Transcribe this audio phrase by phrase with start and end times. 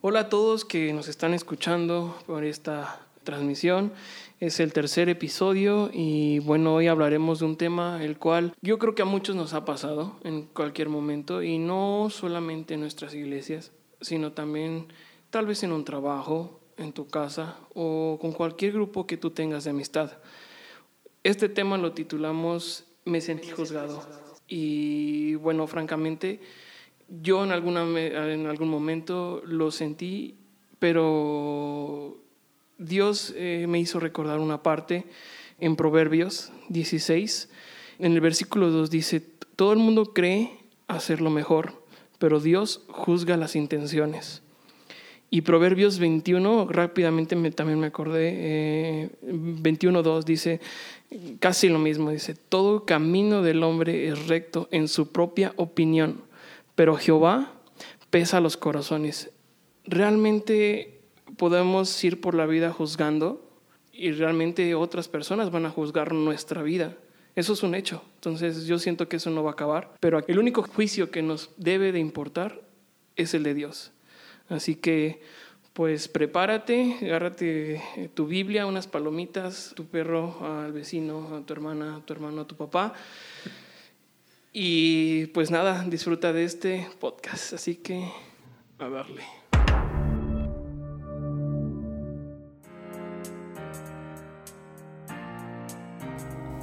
[0.00, 3.92] Hola a todos que nos están escuchando por esta transmisión.
[4.38, 8.94] Es el tercer episodio y bueno, hoy hablaremos de un tema el cual yo creo
[8.94, 13.72] que a muchos nos ha pasado en cualquier momento y no solamente en nuestras iglesias,
[14.00, 14.86] sino también
[15.30, 19.64] tal vez en un trabajo, en tu casa o con cualquier grupo que tú tengas
[19.64, 20.12] de amistad.
[21.24, 24.06] Este tema lo titulamos Me sentí juzgado.
[24.46, 26.40] Y bueno, francamente,
[27.08, 30.36] yo en, alguna, en algún momento lo sentí,
[30.78, 32.18] pero
[32.78, 35.04] Dios eh, me hizo recordar una parte
[35.58, 37.50] en Proverbios 16.
[37.98, 39.20] En el versículo 2 dice,
[39.56, 40.52] todo el mundo cree
[40.86, 41.72] hacer lo mejor,
[42.18, 44.42] pero Dios juzga las intenciones.
[45.30, 50.60] Y Proverbios 21, rápidamente me, también me acordé, eh, 21.2 dice
[51.38, 56.22] casi lo mismo, dice, todo camino del hombre es recto en su propia opinión,
[56.78, 57.50] pero Jehová
[58.08, 59.32] pesa los corazones.
[59.82, 61.00] Realmente
[61.36, 63.50] podemos ir por la vida juzgando
[63.92, 66.96] y realmente otras personas van a juzgar nuestra vida.
[67.34, 68.04] Eso es un hecho.
[68.14, 71.50] Entonces yo siento que eso no va a acabar, pero el único juicio que nos
[71.56, 72.60] debe de importar
[73.16, 73.90] es el de Dios.
[74.48, 75.20] Así que,
[75.72, 81.96] pues prepárate, agárrate eh, tu Biblia, unas palomitas, tu perro al vecino, a tu hermana,
[81.96, 82.94] a tu hermano, a tu papá.
[84.52, 87.52] Y pues nada, disfruta de este podcast.
[87.52, 88.10] Así que,
[88.78, 89.22] a darle.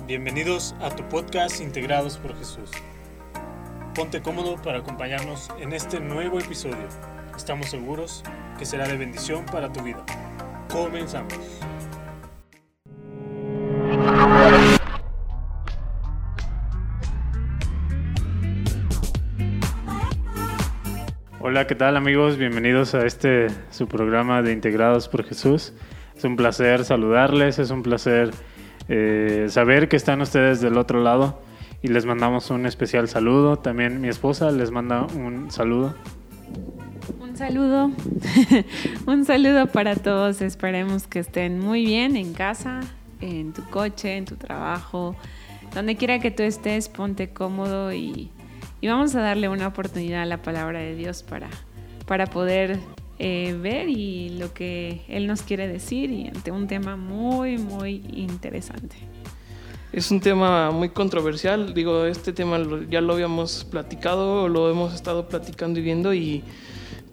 [0.07, 2.69] Bienvenidos a tu podcast Integrados por Jesús.
[3.95, 6.87] Ponte cómodo para acompañarnos en este nuevo episodio
[7.35, 8.23] Estamos seguros
[8.57, 10.05] que será de bendición para tu vida.
[10.69, 11.33] Comenzamos.
[21.55, 22.35] Hola, ¿qué tal amigos?
[22.37, 25.71] Bienvenidos a este su programa de Integrados por Jesús.
[26.13, 28.31] Es un placer saludarles, es un placer
[28.89, 31.41] eh, saber que están ustedes del otro lado
[31.81, 33.55] y les mandamos un especial saludo.
[33.55, 35.95] También mi esposa les manda un saludo.
[37.21, 37.89] Un saludo,
[39.07, 40.41] un saludo para todos.
[40.41, 42.81] Esperemos que estén muy bien en casa,
[43.21, 45.15] en tu coche, en tu trabajo,
[45.73, 48.29] donde quiera que tú estés, ponte cómodo y,
[48.87, 51.49] vamos a darle una oportunidad a la palabra de Dios para,
[52.05, 52.79] para poder
[53.17, 58.03] eh, ver y lo que Él nos quiere decir y ante un tema muy, muy
[58.11, 58.95] interesante.
[59.93, 62.59] Es un tema muy controversial, digo, este tema
[62.89, 66.43] ya lo habíamos platicado, lo hemos estado platicando y viendo y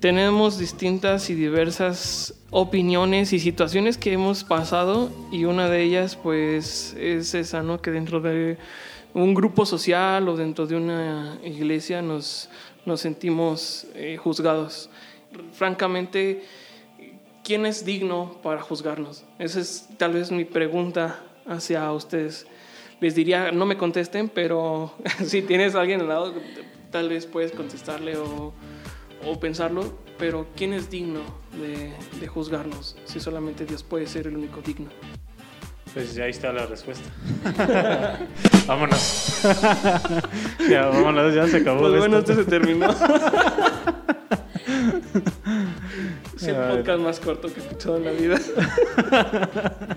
[0.00, 6.96] tenemos distintas y diversas opiniones y situaciones que hemos pasado y una de ellas pues
[6.98, 7.80] es esa, ¿no?
[7.80, 8.58] Que dentro de
[9.14, 12.48] un grupo social o dentro de una iglesia nos,
[12.86, 14.90] nos sentimos eh, juzgados.
[15.52, 16.44] Francamente,
[17.44, 19.24] ¿quién es digno para juzgarnos?
[19.38, 22.46] Esa es tal vez mi pregunta hacia ustedes.
[23.00, 24.92] Les diría, no me contesten, pero
[25.24, 26.34] si tienes a alguien al lado,
[26.90, 28.52] tal vez puedes contestarle o
[29.24, 31.20] o pensarlo, pero ¿quién es digno
[31.60, 34.88] de, juzgarnos si solamente Dios puede ser el único digno?
[35.92, 37.08] Pues ya ahí está la respuesta.
[38.66, 39.42] vámonos.
[40.70, 41.80] ya, vámonos, ya se acabó.
[41.80, 42.90] Pues bueno, esto se terminó.
[46.36, 48.38] es el podcast más corto que he escuchado en la vida.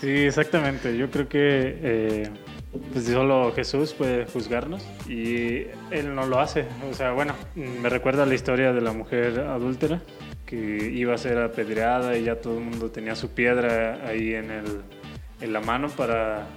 [0.00, 0.96] sí, exactamente.
[0.96, 2.30] Yo creo que eh,
[2.92, 6.66] pues solo Jesús puede juzgarnos y Él no lo hace.
[6.90, 10.00] O sea, bueno, me recuerda la historia de la mujer adúltera
[10.46, 14.50] que iba a ser apedreada y ya todo el mundo tenía su piedra ahí en,
[14.50, 14.82] el,
[15.40, 16.48] en la mano para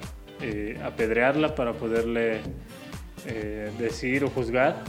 [0.41, 2.41] eh, apedrearla, para poderle
[3.27, 4.83] eh, decir o juzgar.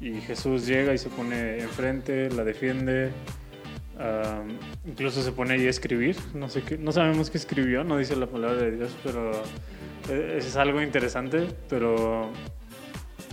[0.00, 3.10] Y Jesús llega y se pone enfrente, la defiende,
[4.86, 6.16] incluso se pone ahí a escribir.
[6.34, 9.32] No, sé no sabemos qué escribió, no dice la palabra de Dios, pero
[10.08, 12.30] es algo interesante, pero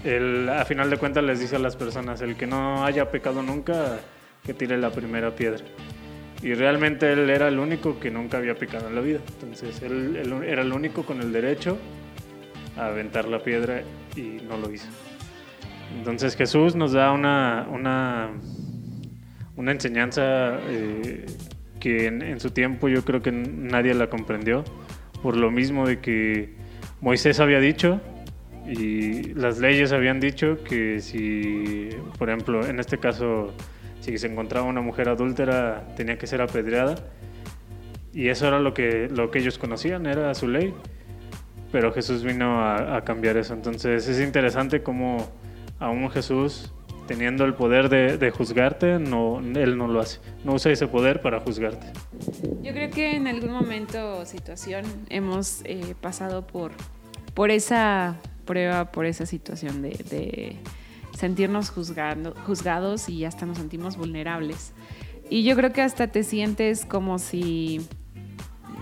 [0.05, 3.41] él, a final de cuentas les dice a las personas, el que no haya pecado
[3.41, 3.99] nunca,
[4.43, 5.63] que tire la primera piedra.
[6.41, 9.20] Y realmente él era el único que nunca había pecado en la vida.
[9.41, 11.78] Entonces él, era el único con el derecho
[12.78, 13.84] a aventar la piedra
[14.16, 14.87] y no lo hizo.
[15.97, 18.32] Entonces Jesús nos da una, una,
[19.55, 21.26] una enseñanza eh,
[21.79, 24.64] que en, en, su tiempo yo creo que nadie la comprendió,
[25.22, 26.55] por lo mismo de que
[27.02, 28.02] Moisés había dicho
[28.67, 33.53] y las leyes habían dicho que si, por ejemplo, en este caso,
[34.05, 36.93] si se encontraba una mujer adúltera, tenía que ser apedreada.
[38.13, 40.75] Y eso era lo que, lo que ellos conocían, era su ley.
[41.72, 43.55] Pero Jesús vino a, cambiar eso.
[43.55, 45.28] Entonces es interesante cómo
[45.79, 46.72] aún Jesús
[47.07, 50.19] teniendo el poder de, juzgarte, no, él no lo hace.
[50.43, 51.87] No usa ese poder para juzgarte.
[52.61, 56.73] Yo creo que en algún momento o situación hemos eh, pasado por,
[57.34, 60.59] por esa prueba, por esa situación de
[61.17, 64.73] sentirnos juzgando, juzgados y hasta nos sentimos vulnerables.
[65.29, 67.82] Y yo creo que hasta te sientes como si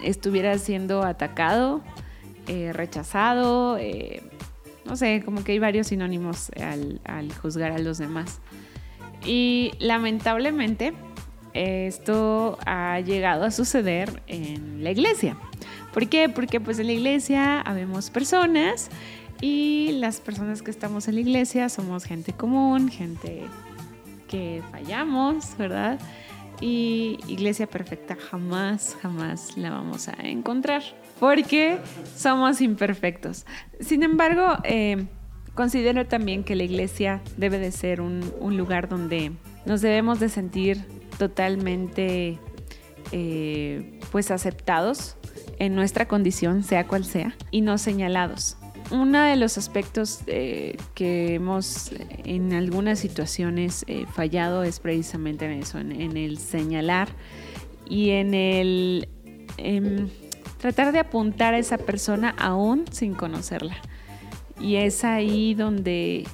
[0.04, 1.82] estuvieras siendo atacado,
[2.48, 4.22] eh, rechazado, eh,
[4.86, 6.52] no sé, como que hay varios sinónimos
[7.06, 8.42] al, juzgar a los demás.
[9.26, 10.94] Y lamentablemente
[11.54, 15.38] esto ha llegado a suceder en la iglesia.
[15.94, 16.28] ¿Por qué?
[16.28, 18.90] Porque pues en la iglesia habemos personas
[19.44, 23.42] y las personas que estamos en la iglesia somos gente común, gente
[24.30, 26.00] que fallamos, ¿verdad?
[26.62, 30.82] Y iglesia perfecta jamás, jamás la vamos a encontrar
[31.20, 31.78] porque
[32.16, 33.46] somos imperfectos.
[33.82, 35.08] Sin embargo, eh,
[35.56, 38.22] considero también que la iglesia debe de ser un,
[38.56, 39.34] lugar donde
[39.66, 40.86] nos debemos de sentir
[41.18, 42.40] totalmente
[43.12, 45.18] eh, pues aceptados
[45.60, 48.56] en nuestra condición, sea cual sea, y no señalados.
[48.92, 51.92] Uno de los aspectos eh, que hemos
[52.26, 57.10] en algunas situaciones eh, fallado es precisamente en eso, en, el señalar
[57.90, 59.08] y en el
[59.58, 60.08] eh,
[60.60, 63.78] tratar de apuntar a esa persona aún sin conocerla.
[64.60, 66.26] Y es ahí donde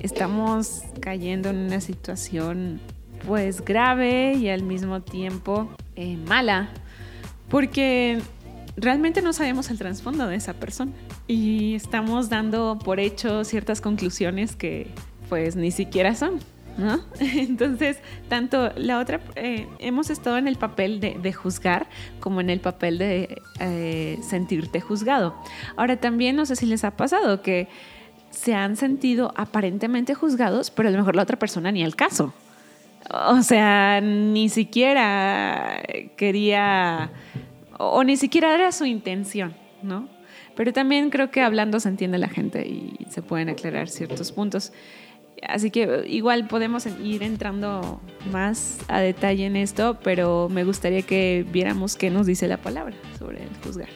[0.00, 2.80] estamos cayendo en una situación
[3.26, 6.68] pues grave y al mismo tiempo eh, mala,
[7.48, 8.20] porque
[8.76, 10.92] realmente no sabemos el trasfondo de esa persona
[11.28, 14.88] y estamos dando por hecho ciertas conclusiones que
[15.28, 16.40] pues ni siquiera son.
[16.78, 17.00] ¿No?
[17.20, 17.98] Entonces,
[18.28, 21.88] tanto la otra, eh, hemos estado en el papel de, juzgar
[22.20, 25.34] como en el papel de eh, sentirte juzgado.
[25.76, 27.66] Ahora también no sé si les ha pasado que
[28.30, 32.32] se han sentido aparentemente juzgados, pero a lo mejor la otra persona ni al caso.
[33.28, 35.82] O sea, ni siquiera
[36.16, 37.10] quería,
[37.76, 40.08] o ni siquiera era su intención, ¿no?
[40.58, 44.72] Pero también creo que hablando se entiende la gente y se pueden aclarar ciertos puntos.
[45.48, 48.00] Así que igual podemos ir entrando
[48.32, 52.96] más a detalle en esto, pero me gustaría que viéramos qué nos dice la palabra
[53.20, 53.88] sobre el juzgar.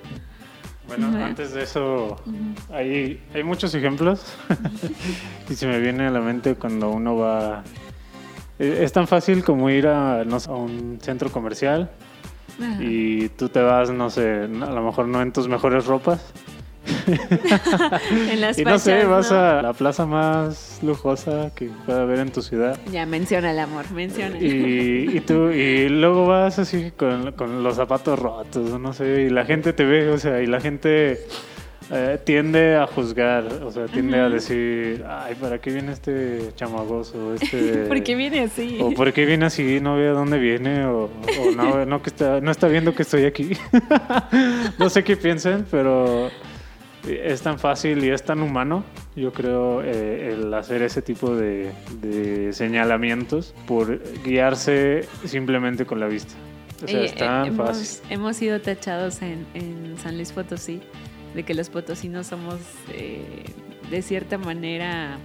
[0.87, 1.25] Bueno, uh -huh.
[1.25, 2.55] antes de eso, uh -huh.
[2.73, 4.25] hay, hay muchos ejemplos
[5.51, 7.65] y se me viene a la mente cuando uno va
[8.61, 11.91] es tan fácil como ir a, no a un centro comercial
[12.61, 12.81] Ajá.
[12.81, 16.33] y tú te vas, no sé, a lo mejor no en tus mejores ropas.
[18.31, 19.39] en las y no fachas, sé, vas ¿no?
[19.39, 22.79] a la plaza más lujosa que pueda haber en tu ciudad.
[22.91, 24.39] Ya, menciona el amor, menciona.
[24.39, 29.31] Y, y tú, y luego vas así con, con, los zapatos rotos, no sé, y
[29.31, 31.21] la gente te ve, o sea, y la gente
[31.91, 34.27] eh, tiende a juzgar, o sea, tiende uh -huh.
[34.27, 37.35] a decir, ay, ¿para qué viene este chamagoso?
[37.35, 38.79] Este, ¿Por qué viene así?
[38.81, 39.79] O ¿por qué viene así?
[39.81, 43.03] No ve a dónde viene, o, o no, no, que está, no está viendo que
[43.03, 43.53] estoy aquí.
[44.79, 46.31] no sé qué piensen, pero
[47.09, 48.85] es tan fácil y es tan humano,
[49.17, 56.07] yo creo, eh, el hacer ese tipo de, de, señalamientos por guiarse simplemente con la
[56.07, 56.35] vista.
[56.85, 58.01] O sea, es tan hemos, fácil.
[58.11, 60.81] Hemos sido tachados en, en, San Luis Potosí
[61.35, 62.61] de que los potosinos somos,
[62.93, 63.45] eh,
[63.91, 65.19] de cierta manera,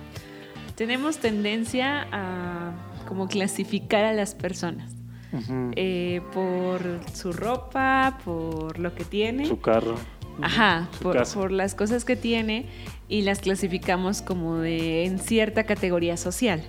[0.75, 2.73] tenemos tendencia a
[3.07, 4.93] como clasificar a las personas.
[5.33, 5.73] Uh -huh.
[5.75, 6.79] eh, por
[7.13, 9.45] su ropa, por lo que tiene.
[9.45, 9.95] Su carro.
[10.41, 12.65] Ajá, por, por, las cosas que tiene
[13.09, 16.63] y las clasificamos como de en cierta categoría social.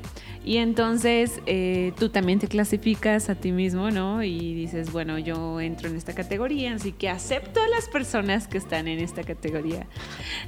[0.44, 4.22] Y entonces eh, tú también te clasificas a ti mismo, ¿no?
[4.22, 8.56] Y dices, bueno, yo entro en esta categoría, así que acepto a las personas que
[8.56, 9.86] están en esta categoría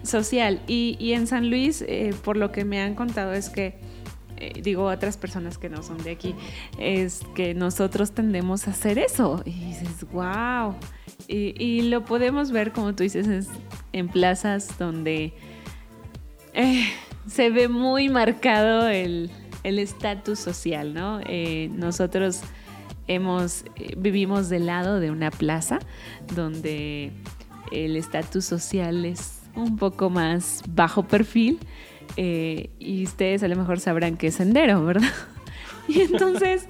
[0.02, 0.62] social.
[0.66, 3.78] Y, y en San Luis, eh, por lo que me han contado, es que
[4.38, 6.34] eh, digo otras personas que no son de aquí,
[6.78, 9.42] es que nosotros tendemos a hacer eso.
[9.44, 10.76] Y dices, wow.
[11.32, 13.49] Y, y lo podemos ver, como tú dices, es
[13.92, 15.32] en plazas donde
[16.54, 16.88] eh,
[17.26, 19.30] se ve muy marcado el
[19.62, 21.20] estatus social, ¿no?
[21.26, 22.40] Eh, nosotros
[23.10, 25.80] hemos, eh, vivimos del lado de una plaza
[26.34, 27.12] donde
[27.72, 31.58] el estatus social es un poco más bajo perfil
[32.16, 35.08] eh, y ustedes a lo mejor sabrán que es sendero, ¿verdad?
[35.88, 36.68] Y entonces,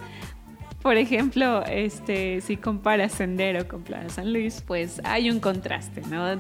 [0.83, 6.37] por ejemplo, este, si comparas sendero con Plaza San Luis, pues hay un contraste, ¿no?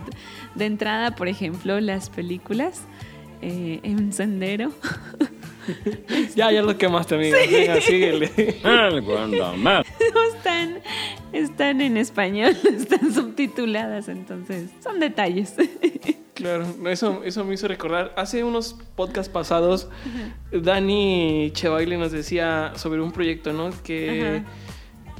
[0.54, 2.82] De entrada, por ejemplo, las películas
[3.42, 4.72] eh, en sendero.
[6.34, 7.38] ya, ya lo quemaste, amiga.
[7.44, 7.54] Sí.
[7.54, 8.30] Venga, síguele.
[10.34, 10.80] están,
[11.32, 15.54] están en español, están subtituladas, entonces son detalles.
[16.32, 18.14] Claro, eso, eso me hizo recordar.
[18.16, 19.90] Hace unos podcasts pasados,
[20.50, 23.68] Dani Chevaile nos decía sobre un proyecto, ¿no?
[23.84, 24.42] Que,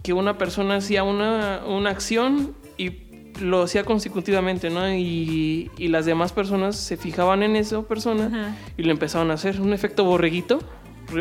[0.02, 3.09] que una persona hacía una, una acción y
[3.40, 4.92] lo hacía consecutivamente, ¿no?
[4.92, 9.60] Y, y, las demás personas se fijaban en esa persona y lo empezaban a hacer.
[9.60, 10.60] Un efecto borreguito,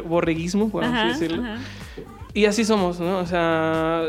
[0.05, 1.43] borreguismo, por así decirlo.
[2.33, 3.19] Y así somos, ¿no?
[3.19, 4.03] O sea,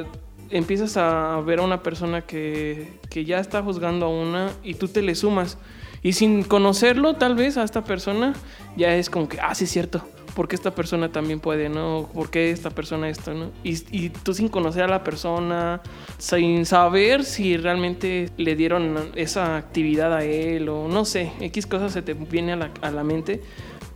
[0.51, 4.89] empiezas a ver a una persona que, que ya está juzgando a una y tú
[4.89, 5.59] te le sumas.
[6.03, 8.33] Y sin conocerlo, tal vez, a esta persona,
[8.77, 10.03] ya es como que, ah, sí es cierto,
[10.35, 12.09] porque esta persona también puede, ¿no?
[12.15, 13.51] ¿Por qué esta persona esto, ¿no?
[13.65, 15.81] Y, y, tú sin conocer a la persona,
[16.19, 21.93] sin saber si realmente le dieron esa actividad a él o no sé, X cosas
[21.93, 23.43] se te viene a la, a la mente,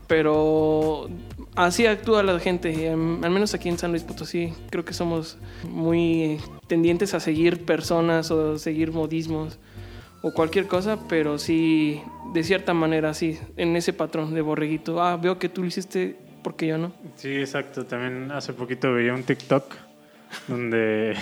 [0.07, 1.09] pero
[1.55, 5.39] así actúa la gente, em, al menos aquí en San Luis Potosí, creo que somos
[5.69, 9.59] muy tendientes a seguir personas o seguir modismos
[10.23, 12.01] o cualquier cosa, pero sí,
[12.33, 15.03] de cierta manera, sí, en ese patrón de borreguito.
[15.03, 16.93] Ah, veo que tú lo hiciste, porque yo no?
[17.17, 17.85] Sí, exacto.
[17.87, 19.75] También hace poquito veía un TikTok
[20.47, 21.17] donde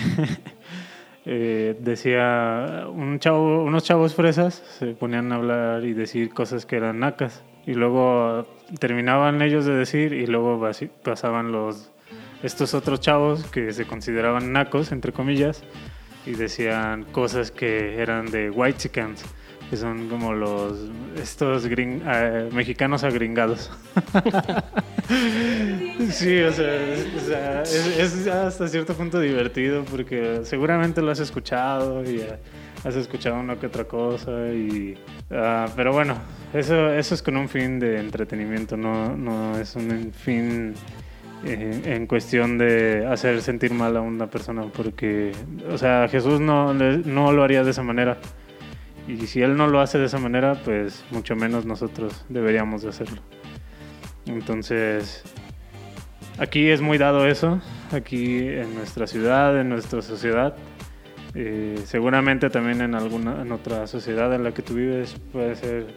[1.25, 6.75] eh, decía un chavo, unos chavos fresas se ponían a hablar y decir cosas que
[6.75, 7.41] eran nacas.
[7.65, 8.45] Y luego
[8.77, 10.61] terminaban ellos de decir y luego
[11.01, 11.89] pasaban los
[12.43, 15.63] estos otros chavos que se consideraban nacos, entre comillas,
[16.25, 19.23] y decían cosas que eran de white chickens,
[19.69, 20.77] que son como los
[21.21, 23.71] estos eh, mexicanos agringados.
[26.11, 32.23] sí, o sea, es, hasta cierto punto divertido porque seguramente lo has escuchado y
[32.83, 34.97] has escuchado una que otra cosa y
[35.31, 36.15] ah, pero bueno,
[36.53, 40.73] eso eso es con un fin de entretenimiento, no no es un fin
[41.45, 45.33] en cuestión de hacer sentir mal a una persona, porque,
[45.69, 48.17] o sea, Jesús no, no lo haría de esa manera.
[49.07, 52.89] Y si Él no lo hace de esa manera, pues mucho menos nosotros deberíamos de
[52.89, 53.21] hacerlo.
[54.25, 55.23] Entonces,
[56.37, 60.55] aquí es muy dado eso, aquí en nuestra ciudad, en nuestra sociedad.
[61.35, 65.87] Eh, seguramente también en alguna en otra sociedad en la que tú vives puede ser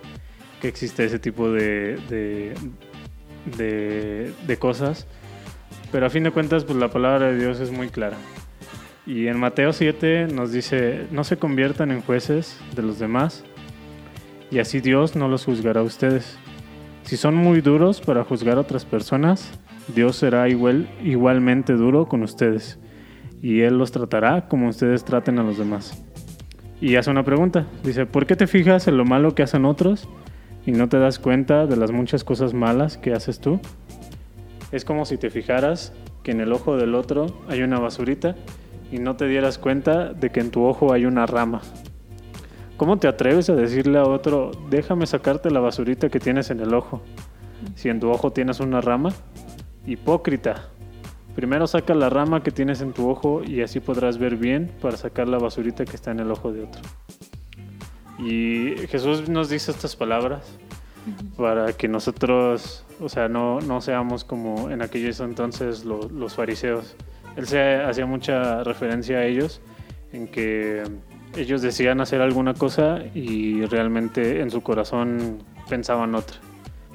[0.62, 2.54] que existe ese tipo de, de,
[3.58, 5.06] de, de cosas
[5.92, 8.16] pero a fin de cuentas, pues la palabra de Dios es muy clara.
[9.06, 13.44] Y en Mateo 7 nos dice, no se conviertan en jueces de los demás,
[14.50, 16.36] y así Dios no los juzgará a ustedes.
[17.04, 19.52] Si son muy duros para juzgar a otras personas,
[19.94, 22.80] Dios será igual, igualmente duro con ustedes,
[23.40, 26.02] y Él los tratará como ustedes traten a los demás.
[26.80, 30.08] Y hace una pregunta, dice, ¿por qué te fijas en lo malo que hacen otros
[30.66, 33.60] y no te das cuenta de las muchas cosas malas que haces tú?
[34.72, 35.92] Es como si te fijaras
[36.24, 38.34] que en el ojo del otro hay una basurita
[38.90, 41.62] y no te dieras cuenta de que en tu ojo hay una rama.
[42.76, 46.74] ¿Cómo te atreves a decirle a otro, déjame sacarte la basurita que tienes en el
[46.74, 47.00] ojo?
[47.74, 49.12] Si en tu ojo tienes una rama,
[49.86, 50.68] hipócrita.
[51.34, 54.96] Primero saca la rama que tienes en tu ojo y así podrás ver bien para
[54.96, 56.82] sacar la basurita que está en el ojo de otro.
[58.18, 60.58] Y Jesús nos dice estas palabras
[61.36, 66.96] para que nosotros o sea, no, no seamos como en aquellos entonces los fariseos.
[67.36, 69.60] Él se hacía mucha referencia a ellos,
[70.12, 70.82] en que
[71.36, 75.38] ellos decían hacer alguna cosa y realmente en su corazón
[75.68, 76.36] pensaban otra.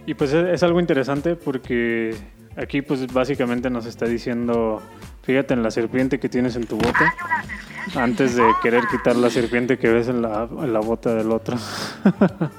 [0.06, 2.16] Y pues es, algo interesante porque
[2.58, 4.82] aquí pues básicamente nos está diciendo,
[5.22, 7.14] fíjate en la serpiente que tienes en tu boca
[7.96, 11.58] antes de querer quitar la serpiente que ves en la, en la bota del otro.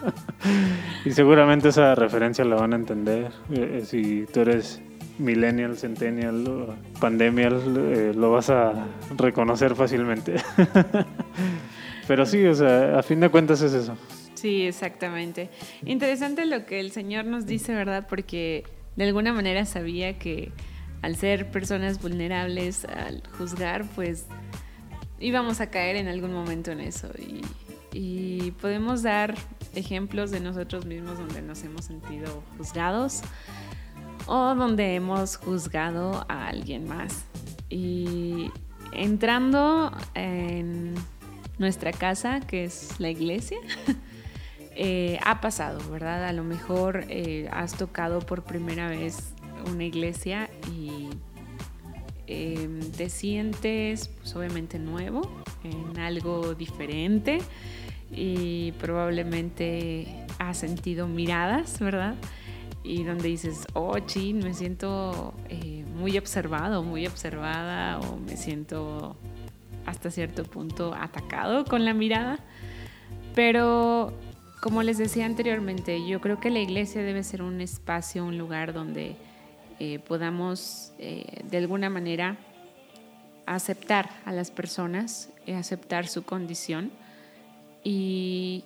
[1.05, 3.33] y seguramente esa referencia la van a entender.
[3.51, 4.81] Eh, eh, si tú eres
[5.19, 10.37] millennial, centennial, pandemial, eh, lo vas a reconocer fácilmente.
[12.09, 13.97] Pero sí, o sea, a fin de cuentas es eso.
[14.35, 15.51] Sí, exactamente.
[15.85, 18.07] Interesante lo que el Señor nos dice, ¿verdad?
[18.09, 18.65] Porque
[18.97, 20.53] de alguna manera sabía que
[21.03, 24.27] al ser personas vulnerables, al juzgar, pues
[25.21, 27.09] íbamos a caer en algún momento en eso.
[27.19, 27.43] Y,
[28.61, 29.35] podemos dar
[29.75, 33.23] ejemplos de nosotros mismos donde nos hemos sentido juzgados
[34.27, 37.25] o donde hemos juzgado a alguien más.
[37.69, 38.51] Y
[38.93, 40.95] entrando en
[41.59, 43.59] nuestra casa, que es la iglesia,
[44.77, 46.25] eh, ha pasado, ¿verdad?
[46.27, 49.35] A lo mejor eh, has tocado por primera vez
[49.71, 51.09] una iglesia y
[52.35, 55.21] Em, te sientes pues, obviamente nuevo,
[55.65, 57.41] en algo diferente
[58.11, 60.07] y probablemente
[60.39, 62.15] has sentido miradas, ¿verdad?
[62.85, 69.17] Y donde dices, oh, chin, me siento eh, muy observado, muy observada o me siento
[69.87, 72.39] hasta cierto punto atacado con la mirada.
[73.35, 74.13] Pero
[74.61, 78.73] como les decía anteriormente, yo creo que la iglesia debe ser un espacio, un lugar
[78.73, 79.17] donde
[79.79, 82.37] eh, podamos eh, de alguna manera
[83.47, 86.91] aceptar a las personas, aceptar su condición
[87.85, 88.65] y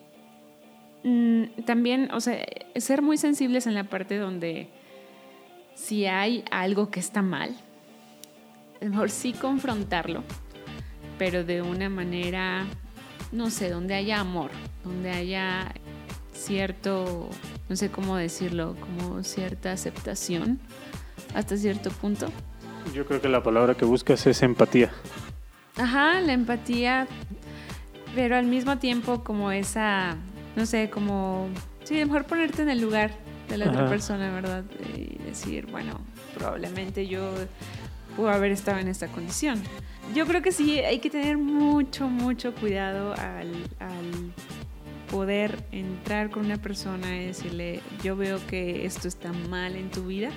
[1.05, 2.45] mm, también, o sea,
[2.76, 4.69] ser muy sensibles en la parte donde
[5.75, 7.55] si hay algo que está mal,
[8.81, 10.25] mejor sí confrontarlo,
[11.19, 12.67] pero de una manera,
[13.33, 14.50] no sé, donde haya amor,
[14.85, 15.73] donde haya
[16.33, 17.29] cierto,
[17.69, 20.61] no sé cómo decirlo, como cierta aceptación
[21.35, 22.29] hasta cierto punto.
[22.95, 24.91] Yo creo que la palabra que buscas es empatía.
[25.76, 27.07] Ajá, la empatía,
[28.15, 30.17] pero al mismo tiempo como esa,
[30.57, 31.49] no sé, como,
[31.85, 33.13] sí, mejor ponerte en el lugar
[33.49, 34.65] de la otra persona, ¿verdad?
[34.97, 36.01] Y decir, bueno,
[36.35, 37.33] probablemente yo
[38.17, 39.63] puedo haber estado en esta condición.
[40.15, 44.33] Yo creo que sí, hay que tener mucho, mucho cuidado al, al
[45.11, 50.07] poder entrar con una persona y decirle, yo veo que esto está mal en tu
[50.07, 50.31] vida,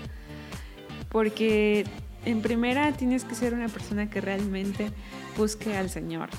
[1.10, 1.86] porque
[2.26, 4.92] en primera tienes que ser una persona que realmente
[5.38, 6.30] busque al Señor.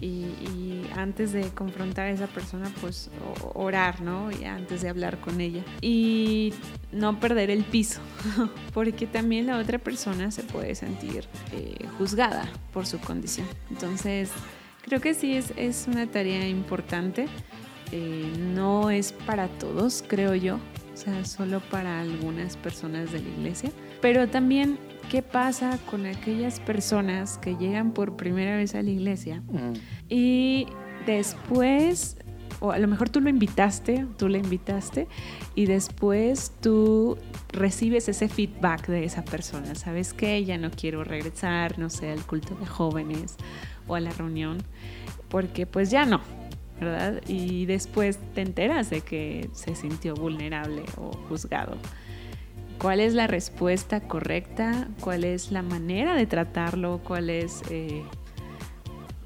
[0.00, 3.10] Y, antes de confrontar a esa persona, pues
[3.54, 4.30] orar, ¿no?
[4.30, 5.62] Y antes de hablar con ella.
[5.82, 6.54] Y
[6.92, 8.00] no perder el piso,
[8.74, 13.46] porque también la otra persona se puede sentir eh, juzgada por su condición.
[13.70, 14.30] Entonces,
[14.82, 17.26] creo que sí es, es una tarea importante.
[17.92, 23.28] Eh, no es para todos, creo yo, o sea, solo para algunas personas de la
[23.28, 23.70] iglesia.
[24.00, 24.78] Pero también
[25.10, 29.40] ¿Qué pasa con aquellas personas que llegan por primera vez a la iglesia
[30.08, 30.66] y
[31.06, 32.16] después,
[32.58, 35.06] o a lo mejor tú lo invitaste, tú le invitaste,
[35.54, 37.18] y después tú
[37.52, 39.76] recibes ese feedback de esa persona?
[39.76, 40.44] ¿Sabes qué?
[40.44, 43.36] Ya no quiero regresar, no sé, al culto de jóvenes
[43.86, 44.58] o a la reunión,
[45.28, 46.20] porque pues ya no,
[46.80, 47.22] ¿verdad?
[47.28, 51.76] Y después te enteras de que se sintió vulnerable o juzgado
[52.78, 58.02] cuál es la respuesta correcta, cuál es la manera de tratarlo, cuál es, eh,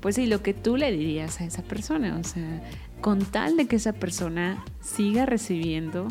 [0.00, 2.18] pues sí, lo que tú le dirías a esa persona.
[2.18, 2.62] O sea,
[3.00, 6.08] con tal de que esa persona siga recibiendo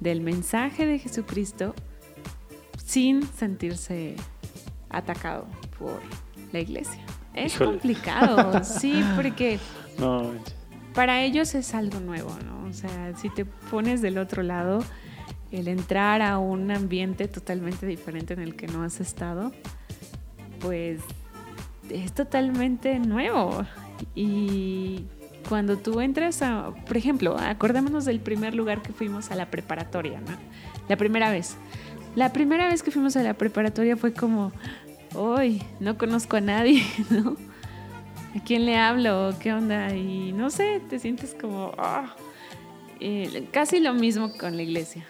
[0.00, 1.74] del mensaje de Jesucristo
[2.84, 4.16] sin sentirse
[4.90, 5.46] atacado
[5.78, 6.00] por
[6.52, 7.00] la iglesia.
[7.34, 9.58] Es complicado, sí, porque
[10.94, 12.68] para ellos es algo nuevo, ¿no?
[12.68, 14.84] O sea, si te pones del otro lado,
[15.54, 19.52] el entrar a un ambiente totalmente diferente en el que no has estado,
[20.60, 21.00] pues
[21.90, 23.64] es totalmente nuevo.
[24.14, 25.04] Y
[25.48, 30.20] cuando tú entras a, por ejemplo, acordémonos del primer lugar que fuimos a la preparatoria,
[30.20, 30.36] ¿no?
[30.88, 31.56] La primera vez.
[32.16, 34.52] La primera vez que fuimos a la preparatoria fue como,
[35.14, 37.36] hoy no conozco a nadie, ¿no?
[38.36, 39.32] ¿A quién le hablo?
[39.38, 39.94] ¿Qué onda?
[39.94, 42.14] Y no sé, te sientes como, ah,
[43.50, 45.06] casi lo mismo con la iglesia.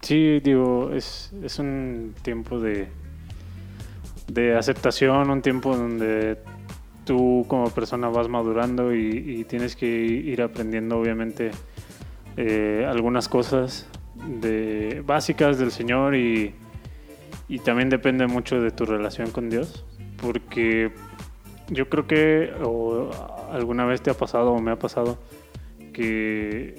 [0.00, 2.88] Sí, digo, es, es un tiempo de,
[4.28, 6.38] de aceptación, un tiempo donde
[7.04, 11.50] tú como persona vas madurando y, tienes que ir aprendiendo obviamente
[12.36, 13.88] eh, algunas cosas
[14.40, 16.54] de, básicas del Señor y,
[17.48, 19.86] y, también depende mucho de tu relación con Dios
[20.20, 20.92] porque
[21.70, 22.52] yo creo que
[23.50, 25.18] alguna vez te ha pasado o me ha pasado
[25.98, 26.74] que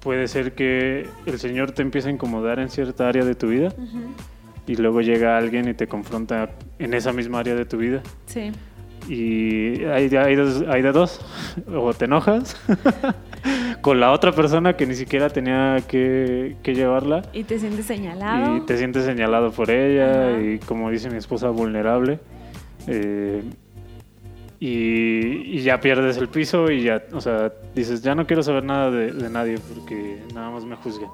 [0.00, 3.72] puede ser que el Señor te empiece a incomodar en cierta área de tu vida
[4.66, 8.02] y luego llega alguien y te confronta en esa misma área de tu vida.
[8.26, 8.50] Sí.
[9.08, 10.36] Y hay, hay,
[10.68, 11.20] hay de dos,
[11.72, 12.56] o te enojas
[13.82, 17.22] con la otra persona que ni siquiera tenía que, que, llevarla.
[17.32, 18.56] Y te sientes señalado.
[18.56, 22.18] Y te sientes señalado por ella y como dice mi esposa, vulnerable.
[22.88, 23.42] Eh,
[24.66, 25.13] y,
[25.62, 29.30] ya pierdes el piso y ya, o sea, dices, ya no quiero saber nada de,
[29.30, 31.10] nadie porque nada más me juzgan.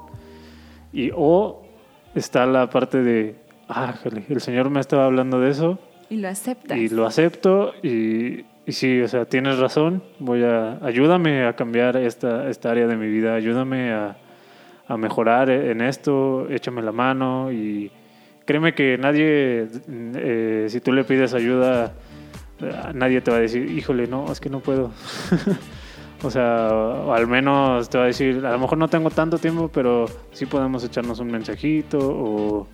[0.92, 1.62] Y o
[2.14, 3.36] está la parte de,
[3.68, 3.94] ah,
[4.28, 5.78] el Señor me estaba hablando de eso.
[6.08, 6.78] Y lo aceptas.
[6.78, 11.96] Y lo acepto y, y sí, o sea, tienes razón, voy a, ayúdame a cambiar
[11.96, 14.16] esta, esta área de mi vida, ayúdame a,
[14.90, 17.92] a mejorar en esto, échame la mano y
[18.44, 21.92] créeme que nadie, eh, si tú le pides ayuda,
[22.94, 24.90] nadie te va a decir, híjole, no, es que no puedo.
[26.22, 29.38] o sea, o al menos te va a decir, a lo mejor no tengo tanto
[29.38, 32.68] tiempo, pero sí podemos echarnos un mensajito o,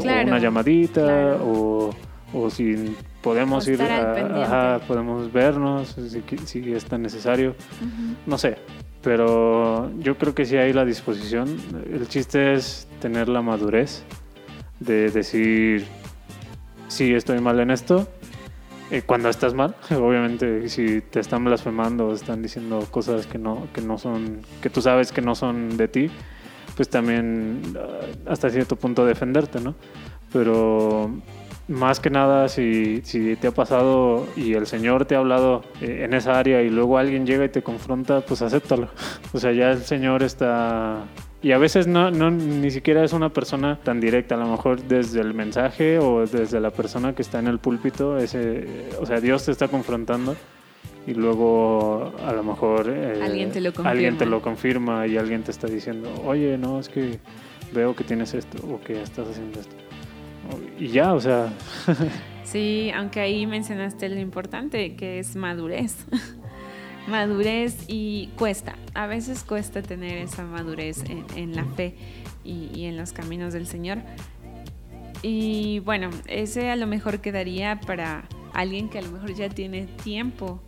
[0.00, 1.90] una llamadita o,
[2.32, 5.96] o, si podemos ir a, podemos vernos
[6.46, 7.54] si, es tan necesario.
[8.26, 8.56] No sé,
[9.02, 11.56] pero yo creo que sí hay la disposición.
[11.90, 14.02] El chiste es tener la madurez
[14.80, 15.86] de decir,
[16.88, 18.08] sí, estoy mal en esto,
[18.94, 23.80] eh, cuando estás mal, obviamente si te están blasfemando están diciendo cosas que no, que
[23.80, 26.10] no son, que tú sabes que no son de ti,
[26.76, 29.74] pues también ah, hasta cierto punto defenderte, ¿no?
[30.32, 31.10] Pero
[31.66, 36.02] más que nada, si, si te ha pasado y el Señor te ha hablado eh,
[36.04, 38.90] en esa área y luego alguien llega y te confronta, pues acéptalo.
[39.32, 41.04] O sea, ya el Señor está
[41.44, 44.82] y a veces no, no, ni siquiera es una persona tan directa, a lo mejor
[44.82, 48.66] desde el mensaje o desde la persona que está en el púlpito, ese,
[48.98, 50.36] o sea, Dios te está confrontando
[51.06, 55.42] y luego a lo mejor eh, alguien, te lo alguien te lo confirma y alguien
[55.42, 57.18] te está diciendo, oye, no, es que
[57.74, 59.76] veo que tienes esto o que estás haciendo esto.
[60.78, 61.52] Y ya, o sea...
[62.42, 66.06] sí, aunque ahí mencionaste lo importante, que es madurez.
[67.06, 71.94] madurez y cuesta, a veces cuesta tener esa madurez en, la fe
[72.44, 73.98] y, en los caminos del Señor.
[75.22, 79.86] Y bueno, ese a lo mejor quedaría para alguien que a lo mejor ya tiene
[79.86, 80.60] tiempo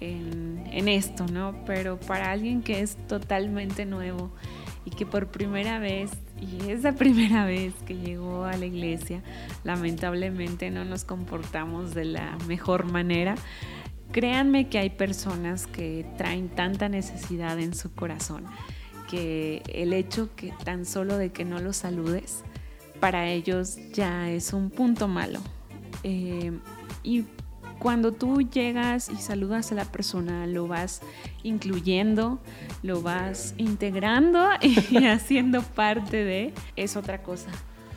[0.00, 1.54] en, esto, ¿no?
[1.64, 4.32] Pero para alguien que es totalmente nuevo
[4.84, 9.22] y que por primera vez y es la primera vez que llegó a la iglesia.
[9.64, 13.36] Lamentablemente no nos comportamos de la mejor manera.
[14.12, 18.44] Créanme que hay personas que traen tanta necesidad en su corazón
[19.12, 22.44] que el hecho que tan solo de que no los saludes,
[22.98, 25.40] para ellos ya es un punto malo.
[26.02, 26.50] Eh,
[27.02, 27.24] y
[27.78, 31.02] cuando tú llegas y saludas a la persona, lo vas
[31.42, 32.40] incluyendo,
[32.82, 37.50] lo vas integrando y haciendo parte de, es otra cosa.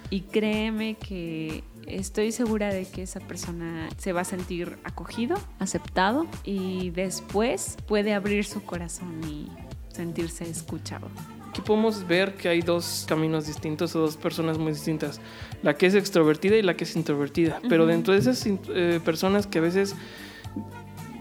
[0.09, 6.27] Y créeme que estoy segura de que esa persona se va a sentir acogido, aceptado
[6.43, 9.49] y después puede abrir su corazón y
[9.93, 11.07] sentirse escuchado.
[11.49, 15.21] Aquí podemos ver que hay dos caminos distintos o dos personas muy distintas,
[15.63, 19.47] la que es extrovertida y la que es introvertida, pero dentro de esas eh, personas
[19.47, 19.95] que a veces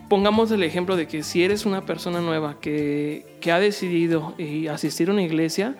[0.09, 4.69] pongamos el ejemplo de que si eres una persona nueva que, que ha decidido eh,
[4.69, 5.77] asistir a una iglesia,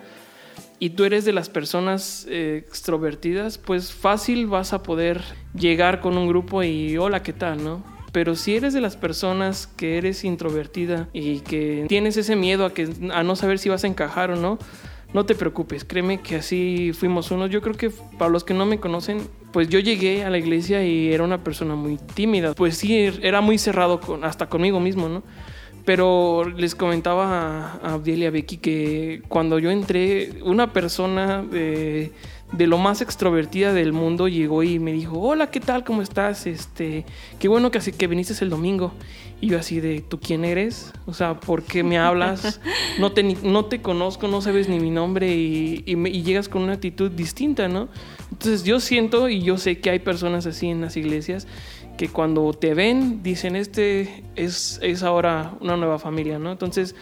[0.79, 5.21] y tú eres de las personas eh, extrovertidas, pues fácil vas a poder
[5.57, 7.63] llegar con un grupo y hola, ¿qué tal?
[7.63, 7.83] ¿no?
[8.11, 12.73] Pero si eres de las personas que eres introvertida y que tienes ese miedo a,
[12.73, 14.57] que, a no saber si vas a encajar o no,
[15.13, 17.49] no te preocupes, créeme que así fuimos unos.
[17.49, 20.85] Yo creo que para los que no me conocen, pues yo llegué a la iglesia
[20.85, 22.53] y era una persona muy tímida.
[22.53, 25.23] Pues sí, era muy cerrado hasta conmigo mismo, ¿no?
[25.85, 32.11] Pero les comentaba a Abdiel y a Becky que cuando yo entré, una persona de,
[32.57, 35.83] lo más extrovertida del mundo llegó y me dijo, hola, ¿qué tal?
[35.83, 36.47] ¿Cómo estás?
[36.47, 37.05] Este,
[37.37, 38.93] qué bueno que, que viniste el domingo.
[39.41, 40.91] Y yo así de, ¿tú quién eres?
[41.05, 42.59] O sea, ¿por qué me hablas?
[42.97, 46.73] No te, no te conozco, no sabes ni mi nombre y, y llegas con una
[46.73, 47.89] actitud distinta, ¿no?
[48.31, 51.45] Entonces yo siento y yo sé que hay personas así en las iglesias
[51.97, 56.51] que cuando te ven dicen, este es, es ahora una nueva familia, ¿no?
[56.51, 56.95] Entonces,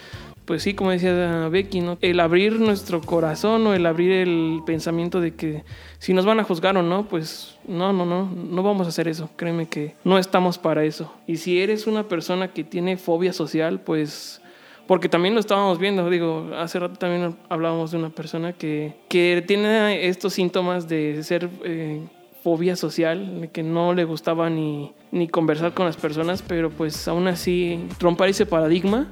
[0.44, 1.96] pues sí, como decía Becky, ¿no?
[2.00, 5.64] El abrir nuestro corazón o el abrir el pensamiento de que
[5.98, 9.08] si nos van a juzgar o no, pues no, no, no, no vamos a hacer
[9.08, 9.30] eso.
[9.36, 11.12] Créeme que no estamos para eso.
[11.26, 14.42] Y si eres una persona que tiene fobia social, pues
[14.86, 19.42] porque también lo estábamos viendo, digo, hace rato también hablábamos de una persona que, que
[19.46, 22.02] tiene estos síntomas de ser eh,
[22.44, 27.26] fobia social, que no le gustaba ni, ni conversar con las personas, pero pues aún
[27.26, 29.08] así romper ese paradigma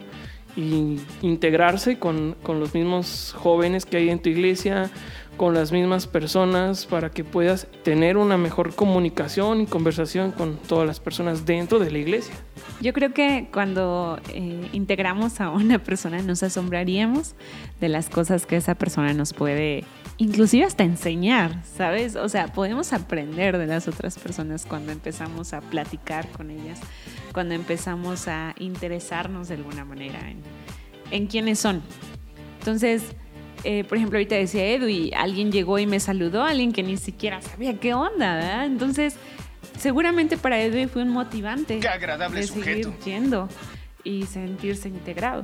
[0.55, 4.91] y integrarse con, con, los mismos jóvenes que hay en tu iglesia,
[5.39, 10.87] con las mismas personas, para que puedas tener una mejor comunicación y conversación con todas
[10.87, 12.35] las personas dentro de la iglesia.
[12.83, 17.35] Yo creo que cuando eh, integramos a una persona nos asombraríamos
[17.81, 19.85] de las cosas que esa persona nos puede
[20.23, 22.15] inclusive hasta enseñar, ¿sabes?
[22.15, 26.79] O sea, podemos aprender de las otras personas cuando empezamos a platicar con ellas,
[27.33, 30.21] cuando empezamos a interesarnos de alguna manera
[31.11, 31.83] en, quiénes son.
[32.61, 33.03] Entonces,
[33.65, 36.97] eh, por ejemplo, ahorita decía Edu y alguien llegó y me saludó, alguien que ni
[36.99, 38.67] siquiera sabía qué onda, ¿verdad?
[38.67, 39.17] Entonces,
[39.77, 42.91] seguramente para Edu fue un motivante qué agradable de sujeto.
[42.91, 43.49] seguir yendo
[44.05, 45.43] y sentirse integrado.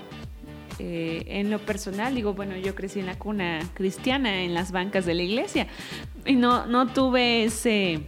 [0.79, 5.05] Eh, en lo personal, digo, bueno, yo crecí en la cuna cristiana, en las bancas
[5.07, 5.67] de la iglesia,
[6.25, 8.01] y no, no tuve ese,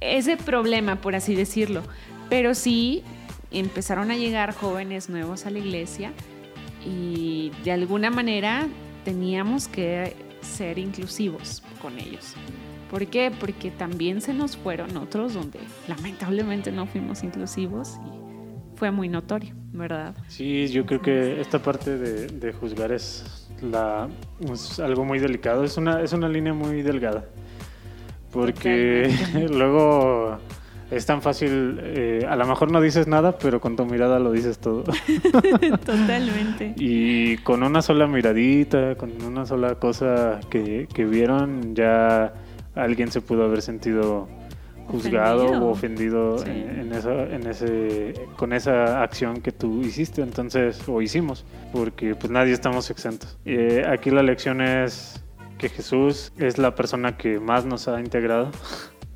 [0.00, 1.82] ese problema, por así decirlo,
[2.30, 3.02] pero sí
[3.50, 6.12] empezaron a llegar jóvenes nuevos a la iglesia
[6.84, 8.66] y de alguna manera
[9.04, 12.34] teníamos que ser inclusivos con ellos.
[12.90, 13.32] ¿Por qué?
[13.38, 15.58] Porque también se nos fueron otros donde
[15.88, 18.25] lamentablemente no fuimos inclusivos y
[18.76, 20.14] fue muy notorio, ¿verdad?
[20.28, 24.08] Sí, yo creo que esta parte de, juzgar es, la,
[24.82, 27.24] algo muy delicado, es una, es una línea muy delgada,
[28.32, 29.10] porque
[29.50, 30.38] luego
[30.90, 34.30] es tan fácil, eh, a lo mejor no dices nada, pero con tu mirada lo
[34.30, 34.84] dices todo.
[35.84, 36.74] Totalmente.
[36.76, 42.34] y con una sola miradita, con una sola cosa que, que vieron, ya
[42.74, 44.28] alguien se pudo haber sentido
[44.88, 45.66] juzgado Ofendido.
[45.66, 46.50] o ofendido Sí.
[46.50, 52.14] en, en esa, en ese, con esa acción que tú hiciste, entonces, o hicimos, porque
[52.14, 53.36] pues nadie estamos exentos.
[53.44, 55.22] Eh, aquí la lección es
[55.58, 58.50] que Jesús es la persona que más nos ha integrado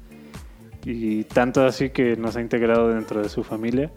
[0.85, 3.90] y tanto así que nos ha integrado dentro de su familia.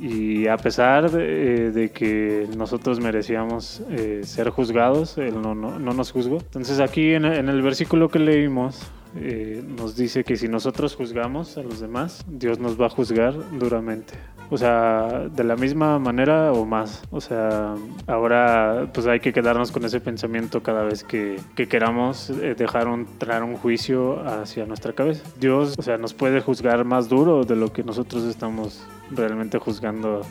[0.00, 5.78] Y a pesar de, eh, de que nosotros merecíamos eh, ser juzgados, Él no, no,
[5.78, 6.38] no nos juzgó.
[6.38, 11.56] Entonces aquí en, en el versículo que leímos eh, nos dice que si nosotros juzgamos
[11.56, 14.14] a los demás, Dios nos va a juzgar duramente.
[14.50, 17.02] O sea, de la misma manera o más.
[17.10, 17.74] O sea,
[18.06, 22.88] ahora pues hay que quedarnos con ese pensamiento cada vez que, que queramos eh, dejar
[22.88, 25.24] un, traer un juicio hacia nuestra cabeza.
[25.40, 30.22] Dios, o sea, nos puede juzgar más duro de lo que nosotros estamos realmente juzgando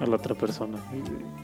[0.00, 0.78] a la otra persona.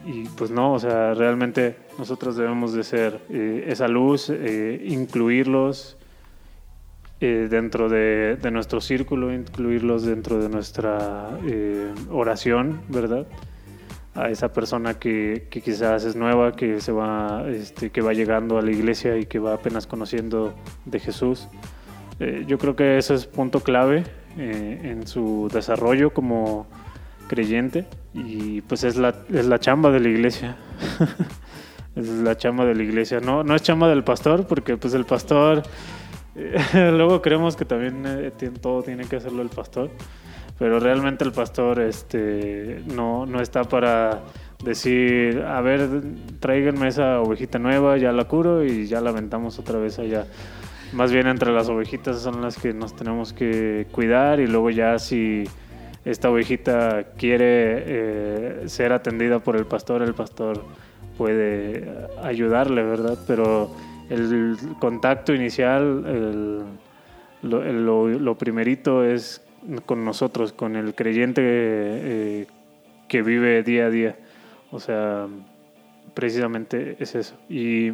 [0.07, 4.83] Y, y, pues no, o sea, realmente nosotros debemos de ser eh, esa luz, eh,
[4.87, 5.97] incluirlos
[7.23, 13.27] eh, dentro de, de nuestro círculo, incluirlos dentro de nuestra eh, oración, ¿verdad?
[14.15, 18.57] A esa persona que, que quizás es nueva, que se va, este, que va llegando
[18.57, 20.55] a la iglesia y que va apenas conociendo
[20.87, 21.47] de Jesús.
[22.21, 24.05] Eh, yo creo que ese es punto clave
[24.39, 26.67] eh, en su desarrollo como
[27.29, 30.57] creyente y pues es la, es la chamba de la iglesia.
[31.97, 33.21] es la chamba de la iglesia.
[33.21, 35.63] No, no es chamba del pastor porque pues el pastor...
[36.41, 39.91] eh, Luego creemos que también eh, todo tiene que hacerlo el pastor,
[40.59, 44.23] pero realmente el pastor este, no, no está para
[44.65, 45.89] decir, a ver,
[46.39, 50.27] tráiganme esa ovejita nueva, ya la curo y ya la aventamos otra vez allá.
[50.93, 54.99] Más bien entre las ovejitas son las que nos tenemos que cuidar y luego ya
[54.99, 55.45] si
[56.05, 60.65] esta ovejita quiere eh, ser atendida por el pastor, el pastor
[61.17, 63.19] puede ayudarle, ¿verdad?
[63.27, 63.71] Pero
[64.11, 66.63] el contacto inicial, el-
[67.49, 69.43] lo, el- lo- lo primerito es
[69.87, 72.47] con nosotros, con el creyente eh,
[73.09, 74.17] que vive día a día.
[74.71, 75.27] O sea,
[76.15, 77.35] precisamente es eso.
[77.49, 77.93] Y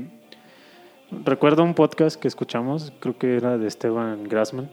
[1.24, 4.68] recuerdo un podcast que escuchamos, creo que era de Esteban Grassman,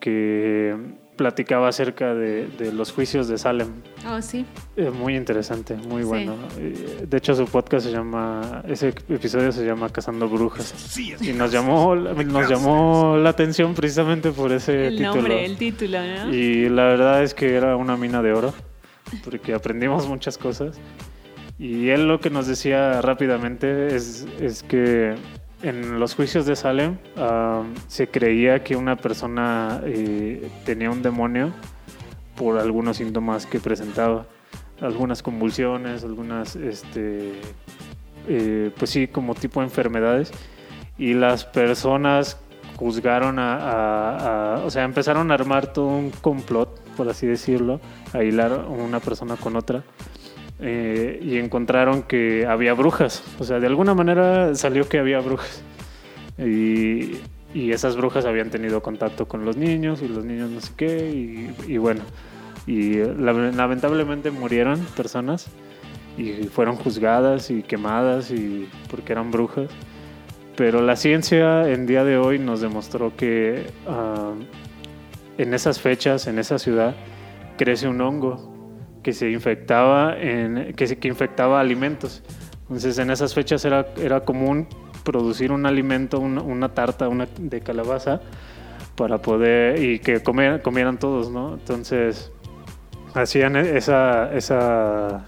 [0.00, 0.76] que
[1.16, 3.68] platicaba acerca de, de los juicios de Salem.
[4.08, 4.44] Oh, sí.
[4.76, 6.08] Eh, muy interesante, muy Sí.
[6.08, 6.34] bueno.
[6.58, 10.98] Eh, De hecho, su podcast se llama, ese episodio se llama Cazando Brujas.
[10.98, 15.14] Y nos llamó, nos llamó la atención precisamente por ese El título.
[15.16, 16.34] nombre, el título, ¿no?
[16.34, 18.52] Y la verdad es que era una mina de oro,
[19.24, 20.78] porque aprendimos muchas cosas.
[21.58, 25.14] Y él lo que nos decía rápidamente es, es que
[25.64, 31.52] en los juicios de Salem ah, se creía que una persona eh, tenía un demonio
[32.36, 34.26] por algunos síntomas que presentaba.
[34.80, 37.32] Algunas convulsiones, algunas, este,
[38.28, 40.32] eh, pues sí, como tipo enfermedades.
[40.98, 42.36] Y las personas
[42.76, 47.80] juzgaron a- o sea, empezaron a armar todo un complot, por así decirlo,
[48.12, 49.84] a hilar una persona con otra.
[50.60, 53.22] Eh, y encontraron que había brujas.
[53.38, 55.62] O sea, de alguna manera salió que había brujas.
[56.38, 57.18] Y,
[57.54, 61.10] y esas brujas habían tenido contacto con los niños y los niños no sé qué.
[61.10, 62.02] Y, y bueno,
[62.66, 65.48] y la- lamentablemente murieron personas
[66.16, 69.70] y fueron juzgadas y quemadas y porque eran brujas.
[70.56, 74.32] Pero la ciencia en día de hoy nos demostró que ah,
[75.36, 76.94] en esas fechas, en esa ciudad,
[77.58, 78.53] crece un hongo
[79.04, 82.24] que se infectaba en, que, que infectaba alimentos.
[82.62, 84.66] Entonces en esas fechas era, era común
[85.04, 88.20] producir un alimento, una, una tarta una de calabaza
[88.96, 91.54] para poder y que comer- comieran todos, ¿no?
[91.54, 92.32] Entonces
[93.12, 95.26] hacían e- esa, esa,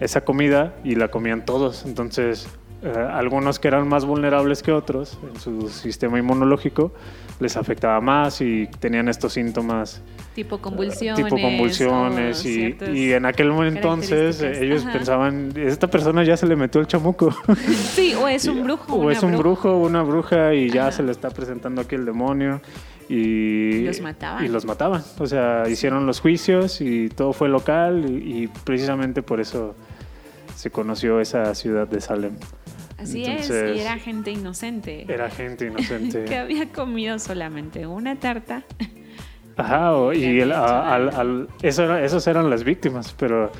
[0.00, 1.84] esa comida y la comían todos.
[1.84, 2.48] Entonces
[2.82, 6.92] eh, algunos que eran más vulnerables que otros en su sistema inmunológico
[7.40, 10.02] les afectaba más y tenían estos síntomas
[10.34, 11.22] Tipo convulsiones.
[11.24, 14.92] tipo convulsiones y, y en aquel entonces eh, ellos Ajá.
[14.94, 17.34] pensaban esta persona ya se le metió el chamuco
[17.94, 18.94] Sí, o es un brujo.
[18.96, 20.92] o es un brujo o una bruja y ya Ajá.
[20.92, 22.60] se le está presentando aquí el demonio
[23.08, 24.44] y Y los mataban.
[24.44, 29.22] y los mataban o sea hicieron los juicios y todo fue local y, y precisamente
[29.22, 29.74] por eso
[30.56, 32.32] se conoció esa ciudad de Salem
[33.02, 35.06] Así es, Entonces, y era gente inocente.
[35.12, 38.62] era gente inocente Que había comido solamente una tarta.
[39.56, 43.50] Ajá, o- y el- a- al- al- eso era- esos eran las víctimas, pero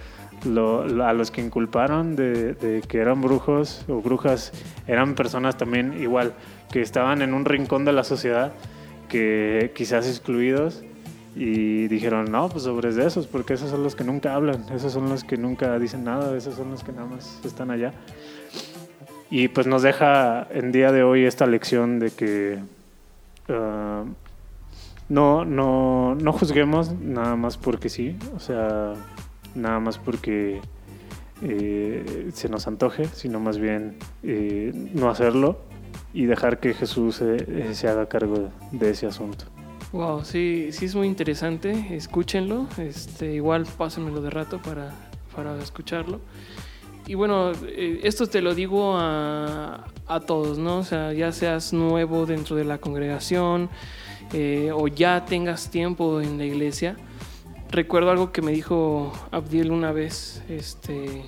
[0.44, 4.52] lo- lo- a los que inculparon de, de que eran brujos o brujas
[4.87, 6.33] eran personas también igual,
[6.70, 8.52] que estaban en un rincón de la sociedad,
[9.09, 10.83] que quizás excluidos
[11.37, 15.09] y dijeron, no, pues sobre esos, porque esos son los que nunca hablan, esos son
[15.09, 17.92] los que nunca dicen nada, esos son los que nada más están allá.
[19.35, 22.59] Y pues nos deja en día de hoy esta lección de que
[23.49, 24.07] uh,
[25.09, 28.92] no, no, no juzguemos nada más porque sí, o sea,
[29.55, 30.61] nada más porque
[31.40, 35.61] eh, se nos antoje, sino más bien eh, no hacerlo
[36.12, 39.47] y dejar que Jesús eh, se haga cargo de ese asunto.
[39.92, 44.92] Wow, sí, sí es muy interesante, escúchenlo, este, igual pásenmelo de rato para,
[45.35, 46.21] para escucharlo.
[47.07, 47.53] Y bueno,
[48.03, 50.79] esto te lo digo a, a, todos, ¿no?
[50.79, 53.71] O sea, ya seas nuevo dentro de la congregación
[54.75, 56.97] o ya tengas tiempo en la iglesia,
[57.73, 61.25] recuerdo algo que me dijo Abdiel una vez, este,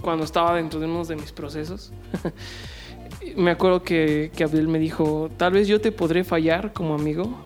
[0.00, 1.92] cuando estaba dentro de uno de mis procesos.
[3.36, 7.44] me acuerdo que, que Abdiel me dijo, tal vez yo te podré fallar como amigo,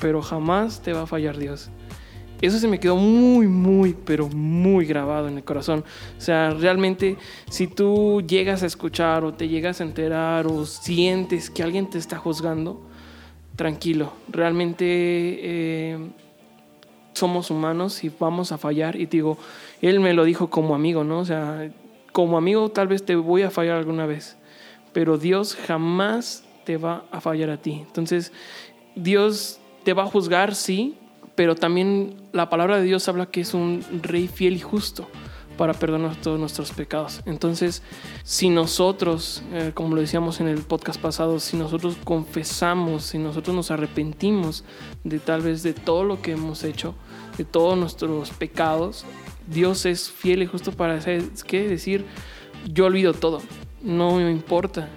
[0.00, 1.70] pero jamás te va a fallar Dios.
[2.42, 5.84] Eso se me quedó muy, muy, pero muy grabado en el corazón.
[6.18, 7.16] O sea, realmente
[7.48, 11.98] si tú llegas a escuchar o te llegas a enterar o sientes que alguien te
[11.98, 12.82] está juzgando,
[13.54, 14.12] tranquilo.
[14.28, 15.98] Realmente eh,
[17.12, 18.96] somos humanos y vamos a fallar.
[18.96, 19.38] Y te digo,
[19.80, 21.20] él me lo dijo como amigo, ¿no?
[21.20, 21.70] O sea,
[22.10, 24.36] como amigo tal vez te voy a fallar alguna vez,
[24.92, 27.82] pero Dios jamás te va a fallar a ti.
[27.86, 28.32] Entonces,
[28.94, 30.98] Dios te va a juzgar, sí,
[31.34, 35.08] pero también la palabra de Dios habla que es un rey fiel y justo
[35.56, 37.20] para perdonar todos nuestros pecados.
[37.26, 37.82] Entonces,
[38.24, 43.54] si nosotros, eh, como lo decíamos en el podcast pasado, si nosotros confesamos, si nosotros
[43.54, 44.64] nos arrepentimos
[45.04, 46.94] de tal vez de todo lo que hemos hecho,
[47.36, 49.04] de todos nuestros pecados,
[49.46, 50.98] Dios es fiel y justo para
[51.46, 51.68] ¿qué?
[51.68, 52.06] decir,
[52.72, 53.42] yo olvido todo,
[53.82, 54.88] no me importa.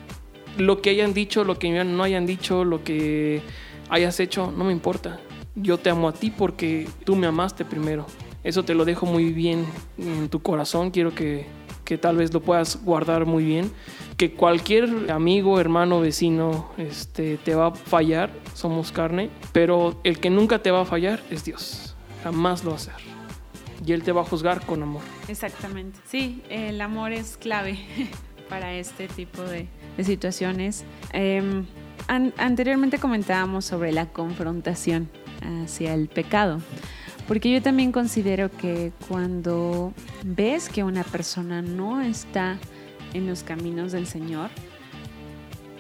[0.58, 3.42] Lo que hayan dicho, lo que no hayan dicho, lo que
[3.90, 5.20] hayas hecho, no me importa.
[5.56, 8.06] Yo te amo a ti porque tú me amaste primero.
[8.44, 9.66] Eso te lo dejo muy bien
[9.98, 10.92] en tu corazón.
[10.92, 11.48] Quiero que,
[11.86, 13.72] que tal vez lo puedas guardar muy bien.
[14.18, 18.32] Que cualquier amigo, hermano, vecino este, te va a fallar.
[18.54, 19.30] Somos carne.
[19.54, 21.96] Pero el que nunca te va a fallar es Dios.
[22.24, 22.94] Jamás lo va a hacer.
[23.86, 25.04] Y Él te va a juzgar con amor.
[25.30, 26.00] Exactamente.
[26.06, 27.80] Sí, el amor es clave
[28.50, 30.84] para este tipo de, de situaciones.
[31.14, 31.66] Em,
[32.08, 35.10] anteriormente comentábamos sobre la confrontación
[35.64, 36.60] hacia el pecado.
[37.28, 42.58] Porque yo también considero que cuando ves que una persona no está
[43.14, 44.50] en los caminos del Señor,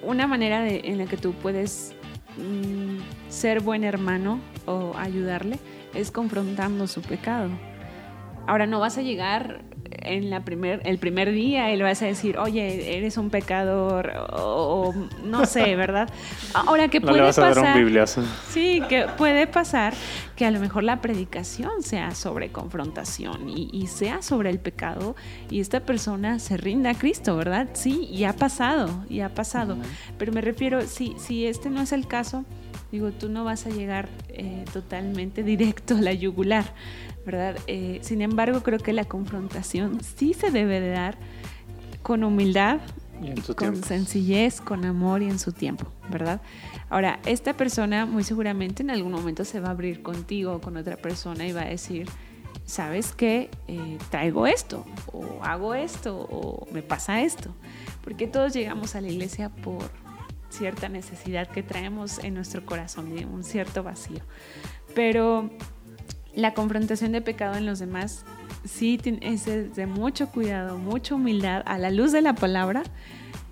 [0.01, 1.93] una manera en la que tú puedes
[2.37, 5.59] mm, ser buen hermano o ayudarle
[5.93, 7.49] es confrontando su pecado.
[8.47, 9.61] Ahora no vas a llegar
[10.05, 14.13] en la primer, el primer día y le vas a decir, oye, eres un pecador
[14.31, 16.09] o, no sé, ¿verdad?
[16.53, 17.53] Ahora, ¿qué puede pasar?
[18.49, 19.93] Sí, que puede pasar
[20.35, 25.15] que a lo mejor la predicación sea sobre confrontación y, sea sobre el pecado
[25.49, 27.69] y esta persona se rinda a Cristo, ¿verdad?
[27.73, 29.77] Sí, y ha pasado, y ha pasado.
[30.17, 32.43] Pero me refiero, si, si este no es el caso,
[32.91, 36.65] digo, tú no vas a llegar eh, totalmente directo a la yugular
[37.25, 37.57] ¿verdad?
[37.67, 41.17] Eh, sin embargo, creo que la confrontación sí se debe de dar
[42.03, 42.79] con humildad,
[43.55, 46.41] con sencillez, con amor y en su tiempo, ¿verdad?
[46.89, 50.77] Ahora, esta persona muy seguramente en algún momento se va a abrir contigo o con
[50.77, 52.07] otra persona y va a decir,
[52.65, 53.49] ¿sabes qué?
[53.67, 57.55] Eh, traigo esto, o hago esto, o me pasa esto.
[58.03, 59.89] Porque todos llegamos a la iglesia por
[60.49, 64.21] cierta necesidad que traemos en nuestro corazón, un cierto vacío.
[64.93, 65.49] Pero
[66.35, 68.25] la confrontación de pecado en los demás
[68.65, 72.83] sí es de mucho cuidado, mucha humildad a la luz de la palabra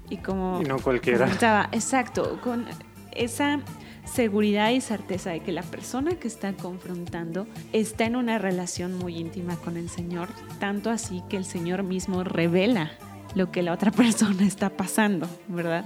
[0.09, 1.29] y como y no cualquiera.
[1.71, 2.65] exacto, con
[3.13, 3.61] esa
[4.05, 9.17] seguridad y certeza de que la persona que está confrontando está en una relación muy
[9.17, 10.27] íntima con el Señor,
[10.59, 12.91] tanto así que el Señor mismo revela
[13.33, 15.85] lo que la otra persona está pasando, ¿verdad?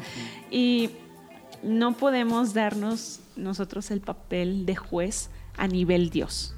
[0.50, 0.90] Y
[1.64, 6.57] no podemos darnos nosotros el papel de juez a nivel Dios.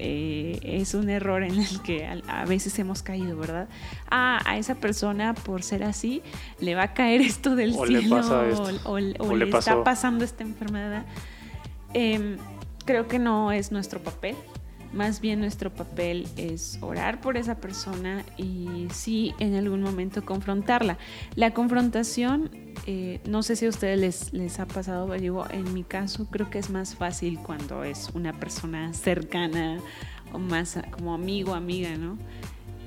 [0.00, 3.68] Eh, es un error en el que a, veces hemos caído, ¿verdad?
[4.10, 6.22] Ah, a esa persona por ser así
[6.60, 8.20] le va a caer esto del cielo
[8.84, 11.04] o, le, está pasando esta enfermedad.
[11.94, 12.36] Em,
[12.84, 14.36] creo que no es nuestro papel.
[14.92, 20.96] Más bien nuestro papel es orar por esa persona y sí en algún momento confrontarla.
[21.34, 22.50] La confrontación,
[22.86, 26.58] eh, no sé si a ustedes les, ha pasado, digo, en mi caso creo que
[26.58, 29.78] es más fácil cuando es una persona cercana
[30.32, 32.18] o más como amigo, amiga, ¿no?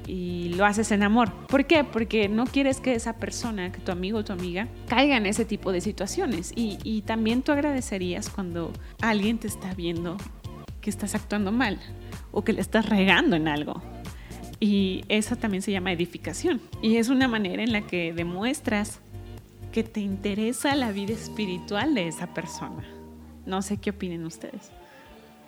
[0.08, 1.32] y lo haces en amor.
[1.48, 1.84] ¿Por qué?
[1.84, 5.46] Porque no quieres que esa persona, que tu amigo o tu amiga, caiga en ese
[5.46, 6.52] tipo de situaciones.
[6.56, 10.18] Y, y también tú agradecerías cuando alguien te está viendo
[10.82, 11.80] que estás actuando mal
[12.32, 13.82] o que le estás regando en algo.
[14.60, 16.62] Y eso también se llama edificación.
[16.82, 19.00] Y es una manera en la que demuestras
[19.72, 22.84] que te interesa la vida espiritual de esa persona.
[23.46, 24.72] No sé qué opinen ustedes.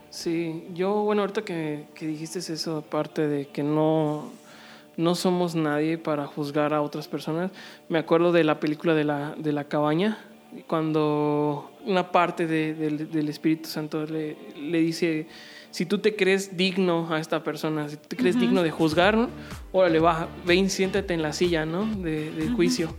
[0.09, 4.31] Sí, yo, bueno, ahorita que, dijiste eso, aparte de que no,
[4.95, 7.51] no somos nadie para juzgar a otras personas,
[7.89, 10.17] me acuerdo de la película de la, de la cabaña,
[10.67, 15.27] cuando una parte de, del, del Espíritu Santo le, le dice
[15.73, 19.17] si tú te crees digno a esta persona, si tú te crees digno de juzgar,
[19.17, 19.29] ¿no?
[19.71, 21.83] órale, va, ven, siéntate en la silla, ¿no?
[21.95, 22.95] De, de juicio.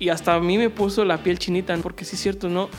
[0.00, 2.70] Y hasta a mí me puso la piel chinita, porque sí es cierto, no,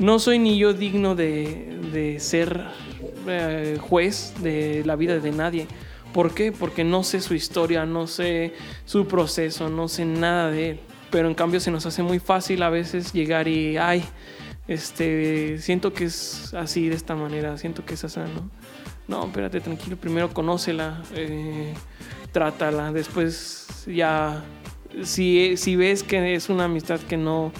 [0.00, 2.66] no soy ni yo digno de, de ser
[3.28, 5.68] eh, juez de la vida de nadie.
[6.12, 6.50] ¿Por qué?
[6.50, 8.54] Porque no sé su historia, no sé
[8.84, 10.80] su proceso, no sé nada de él.
[11.10, 14.04] Pero en cambio se nos hace muy fácil a veces llegar y, ay,
[14.66, 18.50] este, siento que es así de esta manera, siento que es así, ¿no?
[19.08, 21.72] No, espérate, tranquilo, primero conócela, eh,
[22.30, 24.44] trátala, después ya,
[25.02, 27.50] si, si ves que es una amistad que no,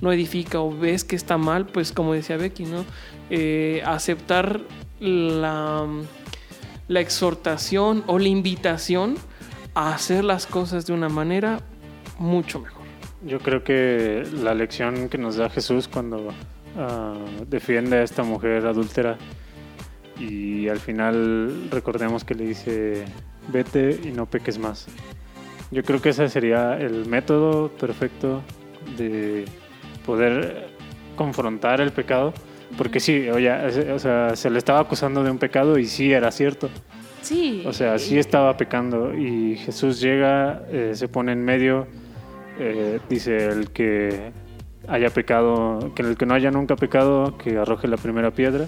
[0.00, 2.84] no edifica o ves que está mal, pues como decía Becky, ¿no?
[3.30, 4.60] Eh, aceptar
[5.00, 5.88] la,
[6.86, 9.16] la exhortación o la invitación
[9.74, 11.60] a hacer las cosas de una manera
[12.18, 12.81] mucho mejor.
[13.24, 18.66] Yo creo que la lección que nos da Jesús cuando uh, defiende a esta mujer
[18.66, 19.16] adúltera
[20.18, 23.04] y al final recordemos que le dice
[23.48, 24.86] vete y no peques más.
[25.70, 28.42] Yo creo que ese sería el método perfecto
[28.96, 29.44] de
[30.04, 30.68] poder
[31.16, 32.34] confrontar el pecado,
[32.76, 33.50] porque sí, oye,
[33.92, 36.68] o sea, se le estaba acusando de un pecado y sí era cierto.
[37.22, 37.62] Sí.
[37.66, 41.86] O sea, sí estaba pecando y Jesús llega, eh, se pone en medio,
[42.58, 44.32] eh, dice el que
[44.88, 48.66] haya pecado, que el que no haya nunca pecado, que arroje la primera piedra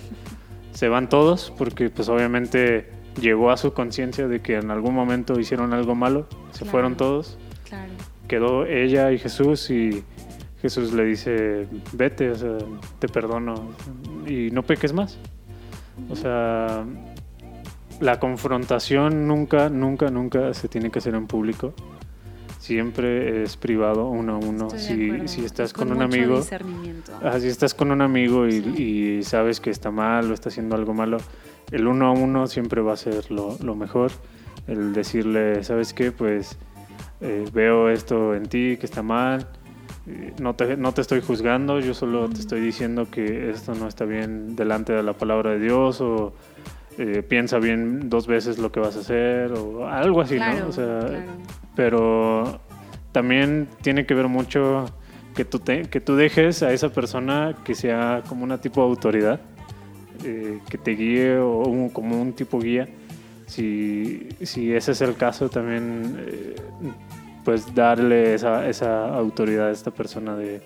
[0.73, 5.39] se van todos porque pues obviamente llegó a su conciencia de que en algún momento
[5.39, 6.71] hicieron algo malo, se Claro.
[6.71, 7.93] fueron todos, Claro.
[8.27, 10.03] quedó ella y Jesús y
[10.61, 12.57] Jesús le dice, vete, o sea,
[12.99, 13.71] te perdono
[14.27, 15.19] y no peques más.
[16.09, 16.85] O sea,
[18.01, 21.73] la confrontación nunca, nunca, nunca se tiene que hacer en público.
[22.65, 24.71] Siempre es privado, uno a uno.
[24.71, 26.41] Si, estás con, un amigo.
[27.23, 28.83] Ah, si estás con un amigo y, Sí.
[29.19, 31.19] y sabes que está mal o está haciendo algo malo,
[31.71, 34.13] el uno a uno siempre va a ser lo, lo mejor.
[34.67, 36.11] El decirle, ¿sabes qué?
[36.11, 36.57] Pues
[37.21, 39.47] eh, veo esto en ti que está mal.
[40.07, 43.89] eh, No te, no te estoy juzgando, yo solo te estoy diciendo que esto no
[43.89, 46.33] está bien delante de la palabra de Dios o
[46.99, 50.69] eh, piensa bien dos veces lo que vas a hacer o algo así, claro, ¿no?
[50.69, 51.23] O sea, claro.
[51.75, 52.61] pero
[53.13, 54.87] también tiene que ver mucho
[55.35, 58.89] que tú, te- que tú dejes a esa persona que sea como una tipo de
[58.89, 59.41] autoridad,
[60.25, 62.89] eh, que te guíe o un- como un tipo guía.
[63.47, 66.55] Si, si ese es el caso, también eh,
[67.45, 70.63] pues darle esa, esa autoridad a esta persona de,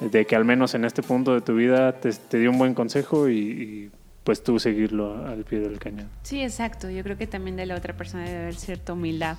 [0.00, 2.74] de que al menos en este punto de tu vida te, te dio un buen
[2.74, 3.90] consejo y, y,
[4.28, 6.06] pues tú seguirlo al pie del cañón.
[6.22, 6.90] Sí, exacto.
[6.90, 9.38] Yo creo que también de la otra persona debe haber cierta humildad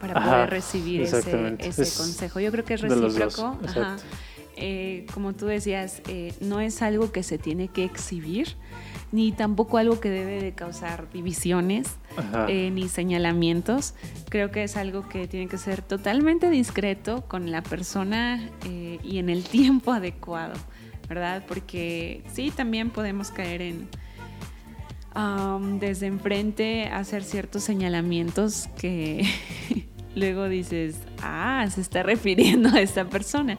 [0.00, 2.40] para Ajá, poder recibir ese, ese Es consejo.
[2.40, 3.56] Yo creo que es dos, recíproco.
[3.64, 3.96] Ajá.
[4.56, 8.56] Eh, como tú decías, eh, no es algo que se tiene que exhibir,
[9.12, 11.94] ni tampoco algo que debe de causar divisiones,
[12.48, 13.94] eh, ni señalamientos.
[14.30, 19.18] Creo que es algo que tiene que ser totalmente discreto con la persona eh, y
[19.18, 20.54] en el tiempo adecuado,
[21.08, 21.44] ¿verdad?
[21.46, 23.88] Porque sí, también podemos caer en
[25.78, 29.24] desde enfrente hacer ciertos señalamientos que
[30.14, 33.58] luego dices, ah, se está refiriendo a esta persona.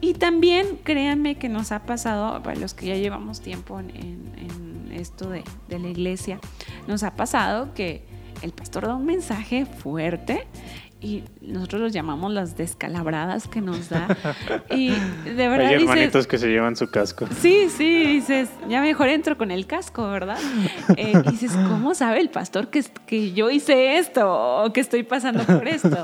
[0.00, 4.32] Y también créanme que nos ha pasado, para los que ya llevamos tiempo en,
[4.92, 6.38] esto de la iglesia,
[6.86, 8.04] nos ha pasado que
[8.42, 10.46] el pastor da un mensaje fuerte
[11.02, 14.16] y nosotros los llamamos las descalabradas que nos da.
[14.70, 17.26] Y de verdad Hay dices, hermanitos que se llevan su casco.
[17.40, 20.38] Sí, sí, dices, ya mejor entro con el casco, ¿verdad?
[20.96, 25.02] Eh, y dices, ¿cómo sabe el pastor que, que yo hice esto o que estoy
[25.02, 26.02] pasando por esto?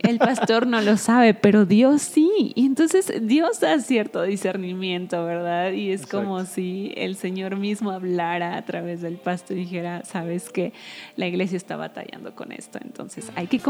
[0.00, 2.52] El pastor no lo sabe, pero Dios sí.
[2.54, 5.72] Y entonces Dios da cierto discernimiento, ¿verdad?
[5.72, 6.56] Y es como Exacto.
[6.56, 10.72] si el Señor mismo hablara a través del pastor y dijera, sabes que
[11.16, 13.60] la iglesia está batallando con esto, entonces hay que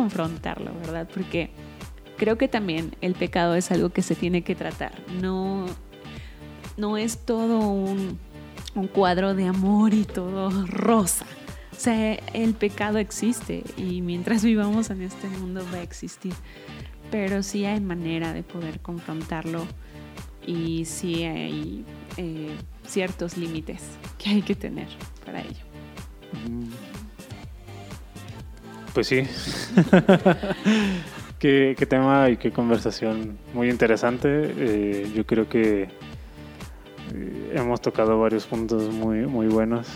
[0.54, 1.08] confrontarlo, ¿verdad?
[1.12, 1.50] Porque
[2.16, 4.92] creo que también el pecado es algo que se tiene que tratar.
[5.20, 5.66] No,
[6.76, 8.18] no es todo un,
[8.74, 11.26] un cuadro de amor y todo rosa,
[11.72, 16.34] O sea, el pecado existe y mientras vivamos en este mundo va a existir.
[17.10, 19.66] Pero sí hay manera de poder confrontarlo
[20.46, 21.84] y sí hay
[22.16, 22.50] eh,
[22.86, 23.82] ciertos límites
[24.18, 24.88] que hay que tener
[25.24, 26.93] para ello.
[28.94, 29.22] Pues sí.
[31.40, 34.28] qué, tema y qué conversación muy interesante.
[34.56, 35.88] Eh, yo creo que
[37.12, 39.88] eh, hemos tocado varios puntos muy, muy buenos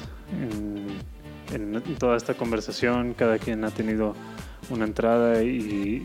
[1.53, 3.15] en, toda esta conversación.
[3.15, 4.17] Cada quien ha tenido
[4.69, 6.05] una entrada y,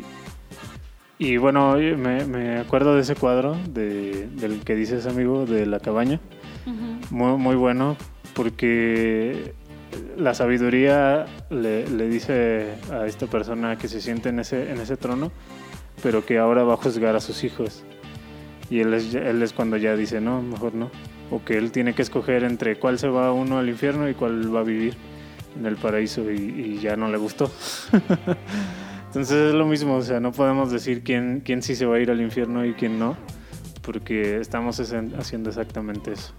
[1.17, 5.79] y bueno, me, me acuerdo de ese cuadro de, del que dices, amigo, de la
[5.79, 6.19] cabaña.
[7.09, 7.97] muy, muy bueno
[8.35, 9.53] porque
[10.17, 15.31] la sabiduría le, dice a esta persona que se siente en ese, en ese trono,
[16.01, 17.83] pero que ahora va a juzgar a sus hijos.
[18.69, 20.89] Y él es, él es cuando ya dice, no, mejor no.
[21.31, 24.53] O que él tiene que escoger entre cuál se va uno al infierno y cuál
[24.53, 24.95] va a vivir
[25.57, 27.51] en el paraíso y, ya no le gustó.
[29.07, 31.99] Entonces es lo mismo, o sea, no podemos decir quién, quién sí se va a
[31.99, 33.15] ir al infierno y quién no,
[33.83, 36.33] porque estamos haciendo exactamente eso.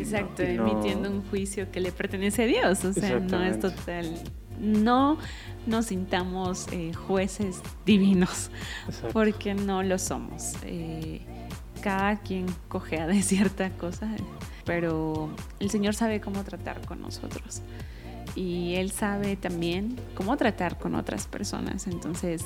[0.00, 4.06] Exacto, emitiendo un juicio que le pertenece a Dios, o sea, no es total.
[4.58, 5.18] No
[5.66, 8.50] nos sintamos eh, jueces divinos,
[9.12, 10.54] porque no lo somos.
[10.64, 11.22] Eh,
[11.80, 14.08] cada quien cojea de cierta cosa,
[14.64, 15.30] pero
[15.60, 17.62] el Señor sabe cómo tratar con nosotros
[18.34, 21.86] y Él sabe también cómo tratar con otras personas.
[21.86, 22.44] Entonces,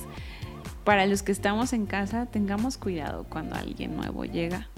[0.85, 4.69] para los que estamos en casa, tengamos cuidado cuando alguien nuevo llega.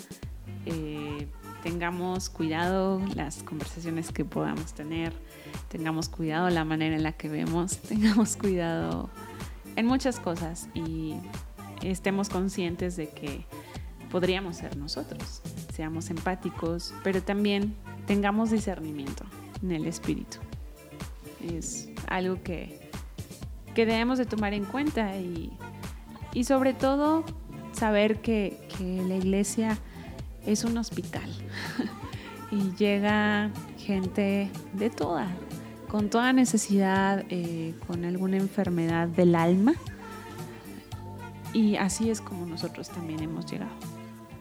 [0.66, 1.26] Eh,
[1.66, 5.12] tengamos cuidado las conversaciones que podamos tener,
[5.68, 9.10] tengamos cuidado la manera en la que vemos, tengamos cuidado
[9.74, 11.16] en muchas cosas y
[11.82, 13.44] estemos conscientes de que
[14.12, 15.42] podríamos ser nosotros,
[15.74, 17.74] seamos empáticos, pero también
[18.06, 19.24] tengamos discernimiento
[19.60, 20.38] en el espíritu.
[21.42, 22.92] Es algo que,
[23.74, 25.50] que debemos de tomar en cuenta y,
[26.32, 27.24] y sobre todo
[27.72, 29.76] saber que, que la iglesia
[30.46, 31.28] es un hospital
[32.50, 35.28] y llega gente de toda,
[35.88, 39.74] con toda necesidad, eh, con alguna enfermedad del alma.
[41.52, 43.72] Y así es como nosotros también hemos llegado.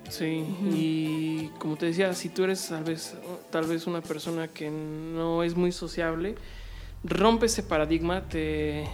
[0.09, 3.15] Sí, y como te decía, si tú eres tal vez,
[3.49, 6.35] tal vez una persona que no es muy sociable,
[7.03, 8.85] rompe ese paradigma, te,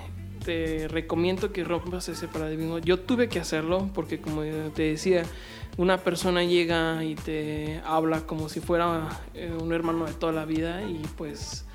[0.45, 2.79] te recomiendo que rompas ese paradigma.
[2.79, 4.41] Yo tuve que hacerlo porque como
[4.73, 5.23] te decía,
[5.77, 10.45] una persona llega y te habla como si fuera eh, un hermano de toda la
[10.45, 11.65] vida y pues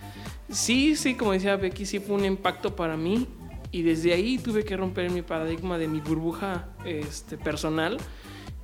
[0.50, 3.26] sí, sí, como decía Becky, sí fue un impacto para mí
[3.72, 7.98] y desde ahí tuve que romper mi paradigma de mi burbuja este, personal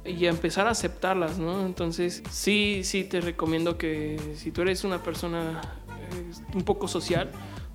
[0.05, 1.65] y empezar a aceptarlas, ¿no?
[1.65, 5.61] Entonces sí, sí te recomiendo que si tú eres una persona
[6.13, 7.31] eh, un poco social,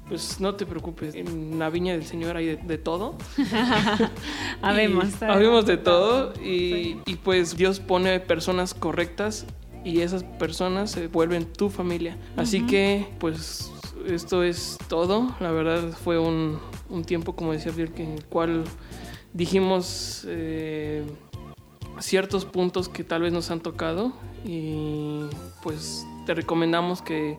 [0.08, 3.16] pues no te preocupes, en la viña del Señor hay de, todo.
[4.62, 5.22] habemos.
[5.22, 9.46] habemos de todo y, pues Dios pone personas correctas
[9.84, 12.18] y esas personas se vuelven tu familia.
[12.38, 13.72] Así que pues
[14.08, 15.36] esto es todo.
[15.40, 16.60] La verdad fue un,
[17.06, 18.64] tiempo, como decía Dirk, en el cual
[19.34, 21.04] dijimos eh,
[22.00, 24.14] ciertos puntos que tal vez nos han tocado
[24.46, 25.26] y
[25.64, 27.38] pues te recomendamos que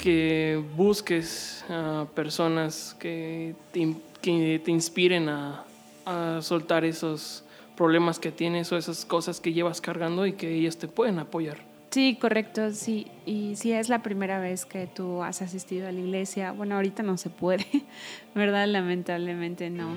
[0.00, 5.64] que busques a personas que te, que te inspiren a,
[6.06, 7.44] a, soltar esos
[7.76, 11.58] problemas que tienes o esas cosas que llevas cargando y que ellas te pueden apoyar.
[11.90, 13.08] Sí, correcto, sí.
[13.26, 17.02] Y si es la primera vez que tú has asistido a la iglesia, bueno, ahorita
[17.02, 17.66] no se puede,
[18.34, 18.68] ¿verdad?
[18.68, 19.96] Lamentablemente no.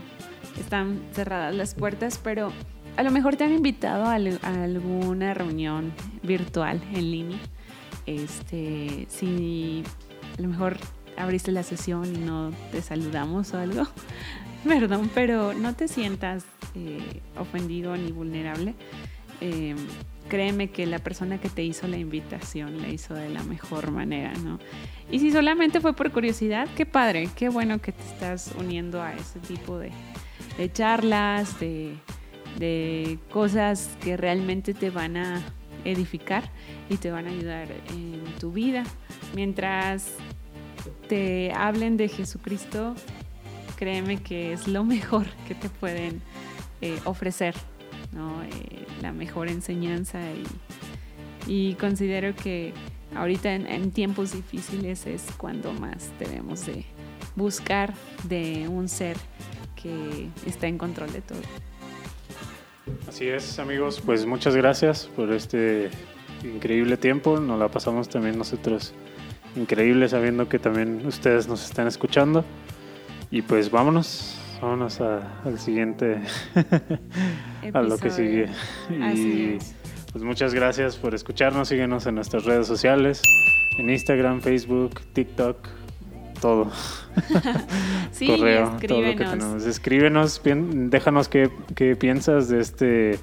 [0.59, 2.51] Están cerradas las puertas, pero
[2.97, 5.93] a lo mejor te han invitado a alguna reunión
[6.23, 7.39] virtual en línea
[8.05, 9.83] este, si
[10.37, 10.77] a lo mejor
[11.17, 13.87] abriste la sesión y no te saludamos o algo,
[14.67, 16.45] perdón, pero no te sientas
[16.75, 18.75] eh, ofendido ni vulnerable.
[19.41, 19.77] Em,
[20.29, 24.33] créeme que la persona que te hizo la invitación la hizo de la mejor manera,
[24.33, 24.57] ¿no?
[25.11, 29.13] Y si solamente fue por curiosidad, qué padre, qué bueno que te estás uniendo a
[29.13, 29.91] ese tipo de,
[30.71, 31.95] charlas, de,
[32.57, 35.43] de cosas que realmente te van a
[35.85, 36.49] edificar
[36.89, 38.83] y te van a ayudar en tu vida.
[39.35, 40.13] Mientras
[41.07, 42.95] te hablen de Jesucristo,
[43.75, 46.21] créeme que es lo mejor que te pueden
[46.81, 47.55] eh, ofrecer,
[48.13, 50.19] eh, la mejor enseñanza
[51.47, 52.73] y, considero que
[53.15, 56.85] ahorita en, tiempos difíciles es cuando más debemos de
[57.35, 59.17] buscar de un ser
[59.75, 61.41] que está en control de todo.
[63.07, 65.89] Así es, amigos, pues muchas gracias por este
[66.43, 67.39] increíble tiempo.
[67.39, 68.93] Nos la pasamos también nosotros
[69.55, 72.43] increíble sabiendo que también ustedes nos están escuchando.
[73.31, 76.21] Y pues vámonos, vámonos al siguiente,
[77.73, 78.49] a lo que sigue.
[78.89, 79.57] Y
[80.11, 83.21] pues muchas gracias por escucharnos, síguenos en nuestras redes sociales,
[83.77, 85.67] en Instagram, Facebook, TikTok,
[86.43, 86.67] todo.
[88.11, 89.65] sí, Correo, todo lo que tenemos.
[89.65, 93.19] Escríbenos, déjanos qué, qué piensas de este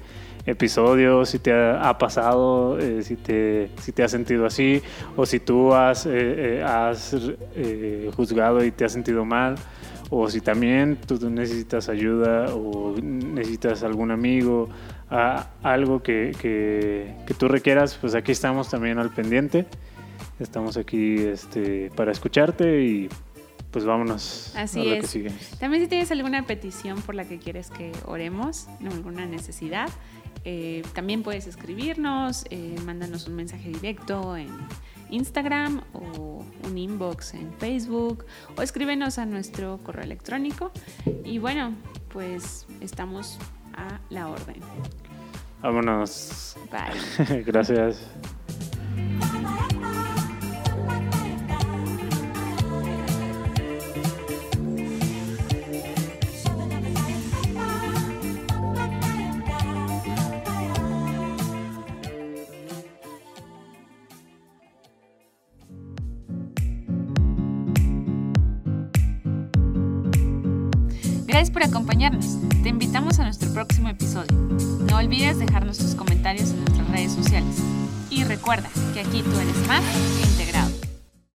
[0.47, 4.81] episodio, si te ha, pasado, eh, si, te, si te has sentido así,
[5.15, 7.15] o si tú has, eh, eh, has
[8.15, 9.53] juzgado y te has sentido mal,
[10.09, 14.67] o si también tú necesitas ayuda o necesitas algún amigo,
[15.61, 19.67] algo que, que, que, tú requieras, pues aquí estamos también al pendiente.
[20.41, 23.09] Estamos aquí este, para escucharte y
[23.71, 25.01] pues vámonos Así a lo es.
[25.01, 25.31] que sigue.
[25.59, 29.89] También si tienes alguna petición por la que quieres que oremos, alguna necesidad,
[30.43, 34.49] eh, también puedes escribirnos, eh, mándanos un mensaje directo en
[35.09, 38.25] Instagram o un inbox en Facebook
[38.57, 40.71] o escríbenos a nuestro correo electrónico.
[41.23, 41.73] Y bueno,
[42.11, 43.37] pues estamos
[43.73, 44.59] a la orden.
[45.61, 46.57] Vámonos.
[46.71, 47.43] Bye.
[47.45, 48.09] Gracias.
[71.51, 72.37] por acompañarnos.
[72.63, 74.31] Te invitamos a nuestro próximo episodio.
[74.89, 77.55] No olvides dejarnos tus comentarios en nuestras redes sociales.
[78.09, 80.60] Y recuerda que aquí tú eres más que integral.